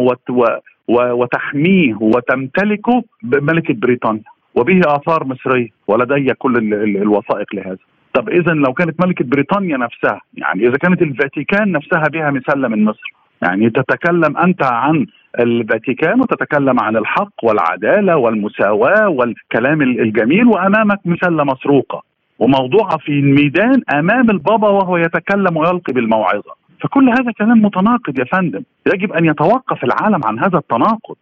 وتحميه 0.88 1.94
وتمتلكه 2.00 3.04
ملكه 3.22 3.74
بريطانيا. 3.74 4.22
وبه 4.54 4.80
آثار 4.86 5.24
مصرية 5.24 5.68
ولدي 5.88 6.34
كل 6.34 6.74
الوثائق 6.96 7.54
لهذا. 7.54 7.78
طب 8.14 8.28
اذا 8.28 8.52
لو 8.52 8.72
كانت 8.72 9.06
ملكة 9.06 9.24
بريطانيا 9.24 9.76
نفسها 9.76 10.20
يعني 10.34 10.68
إذا 10.68 10.76
كانت 10.76 11.02
الفاتيكان 11.02 11.72
نفسها 11.72 12.04
بها 12.12 12.30
مسله 12.30 12.68
من 12.68 12.84
مصر 12.84 13.12
يعني 13.42 13.70
تتكلم 13.70 14.36
أنت 14.36 14.62
عن 14.62 15.06
الفاتيكان 15.40 16.20
وتتكلم 16.20 16.80
عن 16.80 16.96
الحق 16.96 17.34
والعدالة 17.42 18.16
والمساواة 18.16 19.08
والكلام 19.08 19.82
الجميل 19.82 20.46
وأمامك 20.46 21.00
مسله 21.04 21.44
مسروقه 21.44 22.02
وموضوعه 22.38 22.98
في 22.98 23.12
الميدان 23.12 23.82
أمام 23.94 24.30
البابا 24.30 24.68
وهو 24.68 24.96
يتكلم 24.96 25.56
ويلقي 25.56 25.92
بالموعظة. 25.92 26.54
فكل 26.80 27.08
هذا 27.08 27.32
كلام 27.38 27.62
متناقض 27.62 28.18
يا 28.18 28.24
فندم. 28.24 28.62
يجب 28.94 29.12
أن 29.12 29.24
يتوقف 29.24 29.84
العالم 29.84 30.20
عن 30.24 30.38
هذا 30.38 30.58
التناقض. 30.58 31.16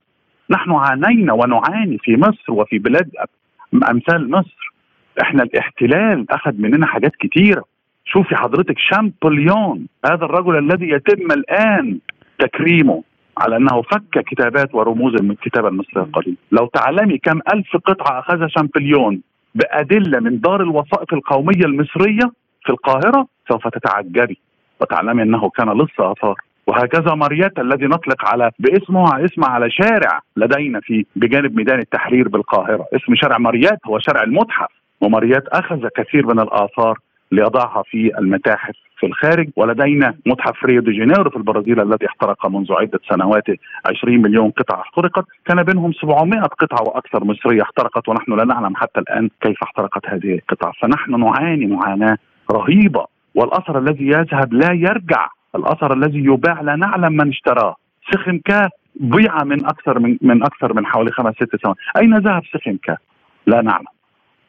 نحن 0.50 0.72
عانينا 0.72 1.32
ونعاني 1.32 1.98
في 1.98 2.16
مصر 2.16 2.52
وفي 2.52 2.78
بلاد 2.78 3.10
أمثال 3.90 4.30
مصر. 4.30 4.72
إحنا 5.22 5.42
الاحتلال 5.42 6.30
أخذ 6.30 6.52
مننا 6.58 6.86
حاجات 6.86 7.16
كتيرة. 7.16 7.64
شوفي 8.04 8.36
حضرتك 8.36 8.78
شامبليون 8.78 9.86
هذا 10.10 10.24
الرجل 10.24 10.58
الذي 10.58 10.90
يتم 10.90 11.32
الآن 11.32 11.98
تكريمه 12.38 13.02
على 13.38 13.56
أنه 13.56 13.82
فك 13.82 14.24
كتابات 14.26 14.74
ورموز 14.74 15.22
من 15.22 15.30
الكتابه 15.30 15.68
المصريه 15.68 16.02
القديمه، 16.02 16.36
لو 16.52 16.66
تعلمي 16.66 17.18
كم 17.18 17.40
ألف 17.54 17.76
قطعة 17.76 18.18
اخذها 18.18 18.48
شامبليون 18.48 19.20
بأدلة 19.54 20.20
من 20.20 20.40
دار 20.40 20.62
الوثائق 20.62 21.14
القومية 21.14 21.64
المصرية 21.64 22.30
في 22.64 22.70
القاهرة 22.70 23.26
سوف 23.48 23.68
تتعجبي 23.68 24.38
وتعلمي 24.80 25.22
أنه 25.22 25.50
كان 25.50 25.78
لص 25.78 26.00
اثار 26.00 26.34
وهكذا 26.66 27.14
ماريات 27.14 27.62
الذي 27.62 27.86
نطلق 27.86 28.28
على 28.28 28.50
باسمه 28.58 29.24
اسم 29.24 29.44
على 29.44 29.70
شارع 29.70 30.20
لدينا 30.36 30.80
في 30.80 31.06
بجانب 31.16 31.56
ميدان 31.56 31.78
التحرير 31.78 32.28
بالقاهرة، 32.28 32.86
اسم 32.96 33.14
شارع 33.14 33.38
ماريات 33.38 33.78
هو 33.86 33.98
شارع 33.98 34.22
المتحف 34.22 34.68
وماريات 35.00 35.48
أخذ 35.48 35.88
كثير 35.96 36.26
من 36.26 36.40
الآثار 36.40 36.98
ليضعها 37.34 37.82
في 37.90 38.18
المتاحف 38.18 38.74
في 38.98 39.06
الخارج. 39.06 39.48
ولدينا 39.56 40.14
متحف 40.26 40.64
ريو 40.64 40.82
دي 40.82 40.92
جانيرو 40.92 41.30
في 41.30 41.36
البرازيل 41.36 41.80
الذي 41.80 42.06
احترق 42.06 42.46
منذ 42.46 42.72
عدة 42.72 43.00
سنوات 43.10 43.44
20 43.86 44.22
مليون 44.22 44.50
قطعة 44.50 44.80
احترقت. 44.80 45.24
كان 45.46 45.62
بينهم 45.62 45.92
700 45.92 46.40
قطعة 46.40 46.82
وأكثر 46.88 47.24
مصرية 47.24 47.62
احترقت 47.62 48.08
ونحن 48.08 48.32
لا 48.32 48.44
نعلم 48.44 48.76
حتى 48.76 49.00
الآن 49.00 49.30
كيف 49.40 49.62
احترقت 49.62 50.06
هذه 50.06 50.34
القطع 50.34 50.72
فنحن 50.82 51.20
نعاني 51.20 51.66
معاناة 51.66 52.18
رهيبة 52.52 53.06
والأثر 53.34 53.78
الذي 53.78 54.06
يذهب 54.06 54.52
لا 54.52 54.72
يرجع. 54.72 55.28
الأثر 55.56 55.94
الذي 55.94 56.18
يباع 56.18 56.60
لا 56.60 56.76
نعلم 56.76 57.12
من 57.12 57.28
اشتراه. 57.28 57.76
سخم 58.12 58.57
كا 58.57 58.68
بيع 58.94 59.44
من 59.44 59.64
أكثر 59.64 59.98
من 59.98 60.18
من 60.22 60.42
أكثر 60.42 60.72
من 60.72 60.86
حوالي 60.86 61.10
خمس 61.10 61.34
ست 61.34 61.56
سنوات. 61.62 61.76
أين 62.00 62.18
ذهب 62.18 62.42
سخم 62.52 62.87
كا 62.87 62.96
لا 63.46 63.62
نعلم. 63.62 63.86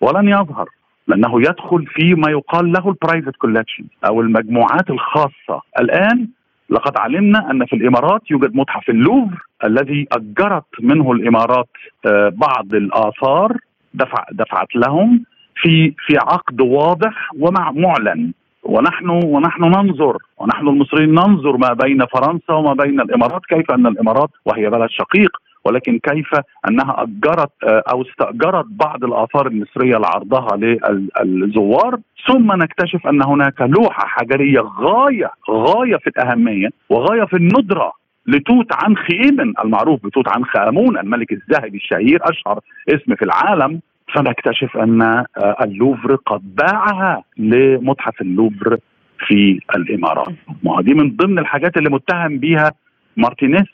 ولن 0.01 0.27
يظهر. 0.29 0.69
لأنه 1.07 1.41
يدخل 1.41 1.85
في 1.85 2.13
ما 2.15 2.31
يقال 2.31 2.71
له 2.71 2.89
ال 2.89 2.95
private 2.95 3.35
collection 3.35 3.83
أو 4.05 4.21
المجموعات 4.21 4.89
الخاصة. 4.89 5.61
الآن 5.79 6.27
لقد 6.69 6.97
علمنا 6.97 7.51
أن 7.51 7.65
في 7.65 7.75
الإمارات 7.75 8.31
يوجد 8.31 8.55
متحف 8.55 8.89
اللوفر 8.89 9.45
الذي 9.65 10.07
أجرت 10.11 10.65
منه 10.79 11.11
الإمارات 11.11 11.69
بعض 12.31 12.73
الآثار 12.73 13.57
دفع 13.93 14.25
دفعت 14.31 14.75
لهم 14.75 15.23
في 15.55 15.93
في 16.07 16.17
عقد 16.17 16.61
واضح 16.61 17.29
ومع 17.39 17.71
معلن 17.71 18.31
ونحن 18.63 19.09
ونحن 19.09 19.63
ننظر 19.63 20.17
ونحن 20.37 20.67
المصريين 20.67 21.09
ننظر 21.09 21.57
ما 21.57 21.73
بين 21.73 22.05
فرنسا 22.05 22.53
وما 22.53 22.73
بين 22.73 23.01
الإمارات 23.01 23.41
كيف 23.45 23.71
أن 23.71 23.87
الإمارات 23.87 24.29
وهي 24.45 24.69
بلد 24.69 24.89
شقيق 24.89 25.37
ولكن 25.65 25.99
كيف 25.99 26.29
أنها 26.69 26.95
أجرت 27.03 27.63
أو 27.63 28.01
استأجرت 28.01 28.65
بعض 28.69 29.03
الآثار 29.03 29.47
المصرية 29.47 29.97
لعرضها 29.97 30.57
للزوار 31.23 31.99
ثم 32.27 32.51
نكتشف 32.51 33.07
أن 33.07 33.23
هناك 33.23 33.61
لوحة 33.61 34.07
حجرية 34.07 34.59
غاية 34.59 35.31
غاية 35.51 35.95
في 35.95 36.07
الأهمية 36.07 36.69
وغاية 36.89 37.23
في 37.25 37.35
الندرة 37.35 37.91
لتوت 38.27 38.67
عنخ 38.83 38.99
آمون 39.29 39.53
المعروف 39.63 40.05
بتوت 40.05 40.27
عنخ 40.27 40.55
آمون 40.57 40.97
الملك 40.97 41.31
الذهبي 41.31 41.77
الشهير 41.77 42.19
أشهر 42.21 42.59
اسم 42.89 43.15
في 43.15 43.25
العالم. 43.25 43.81
فنكتشف 44.15 44.77
أن 44.77 45.25
اللوفر 45.61 46.15
قد 46.15 46.55
باعها 46.55 47.23
لمتحف 47.37 48.21
اللوفر 48.21 48.77
في 49.27 49.59
الإمارات. 49.75 50.33
ما 50.63 50.81
دي 50.81 50.93
من 50.93 51.15
ضمن 51.15 51.39
الحاجات 51.39 51.77
اللي 51.77 51.89
متهم 51.89 52.37
بيها 52.37 52.71
مارتينيز 53.17 53.65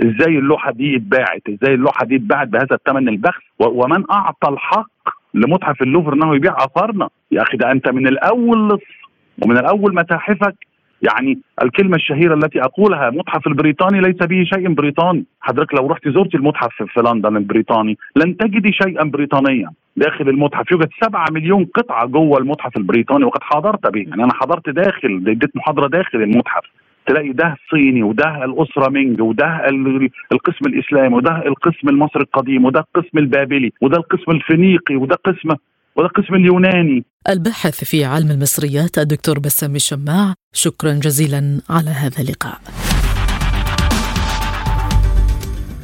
إزاي 0.00 0.38
اللوحة 0.38 0.72
دي 0.72 0.96
اتباعت؟ 0.96 1.42
إزاي 1.48 1.74
اللوحة 1.74 2.06
دي 2.06 2.16
اتباعت 2.16 2.48
بهذا 2.48 2.74
الثمن 2.76 3.08
البخس 3.08 3.42
ومن 3.60 4.04
أعطى 4.10 4.48
الحق 4.48 4.90
لمتحف 5.34 5.82
اللوفر 5.82 6.12
إنه 6.12 6.36
يبيع 6.36 6.56
آثارنا؟ 6.56 7.08
يا 7.30 7.42
أخي 7.42 7.56
ده 7.56 7.72
أنت 7.72 7.88
من 7.88 8.06
الأول 8.08 8.68
لص 8.68 8.82
ومن 9.44 9.56
الأول 9.58 9.94
متاحفك. 9.94 10.54
يعني 11.02 11.38
الكلمة 11.62 11.96
الشهيرة 11.96 12.34
التي 12.34 12.60
أقولها 12.60 13.08
المتحف 13.08 13.46
البريطاني 13.46 14.00
ليس 14.00 14.16
به 14.16 14.44
شيء 14.44 14.72
بريطاني. 14.74 15.24
حضرتك 15.40 15.74
لو 15.74 15.86
رحت 15.86 16.08
زرت 16.08 16.34
المتحف 16.34 16.82
في 16.82 17.00
لندن 17.00 17.36
البريطاني 17.36 17.98
لن 18.16 18.36
تجدي 18.36 18.72
شيئا 18.72 19.04
بريطانيا. 19.04 19.70
داخل 19.96 20.28
المتحف 20.28 20.70
يوجد 20.72 20.88
سبعة 21.04 21.26
مليون 21.30 21.64
قطعة 21.74 22.06
جوه 22.06 22.38
المتحف 22.38 22.76
البريطاني 22.76 23.24
وقد 23.24 23.42
حضرت 23.42 23.86
به. 23.92 24.00
يعني 24.00 24.24
أنا 24.24 24.34
حضرت 24.34 24.68
داخل 24.70 25.24
اديت 25.26 25.56
محاضرة 25.56 25.86
داخل 25.88 26.22
المتحف. 26.22 26.64
تلاقي 27.06 27.32
ده 27.32 27.56
صيني 27.70 28.02
وده 28.02 28.44
الأسرة 28.44 28.90
مينج 28.90 29.20
وده 29.20 29.68
القسم 30.32 30.66
الإسلامي 30.66 31.14
وده 31.14 31.42
القسم 31.46 31.88
المصري 31.88 32.22
القديم 32.22 32.64
وده 32.64 32.80
القسم 32.80 33.18
البابلي 33.18 33.72
وده 33.82 33.96
القسم 33.96 34.30
الفينيقي 34.30 34.96
وده 34.96 35.16
قسم 35.24 35.48
وده 35.96 36.06
القسم 36.06 36.34
اليوناني. 36.34 37.04
الباحث 37.28 37.84
في 37.84 38.04
علم 38.04 38.30
المصريات 38.30 38.98
الدكتور 38.98 39.38
بسام 39.38 39.74
الشماع 39.74 40.34
شكرا 40.52 40.92
جزيلا 40.92 41.60
على 41.70 41.90
هذا 41.90 42.20
اللقاء. 42.20 42.58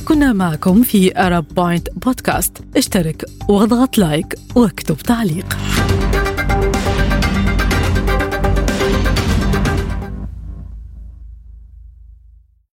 كنا 0.09 0.33
معكم 0.33 0.83
في 0.83 1.19
Arab 1.19 1.45
Point 1.57 1.89
بودكاست 2.05 2.77
اشترك 2.77 3.25
واضغط 3.49 3.99
like 3.99 4.35
واكتب 4.57 4.97
تعليق. 4.97 5.47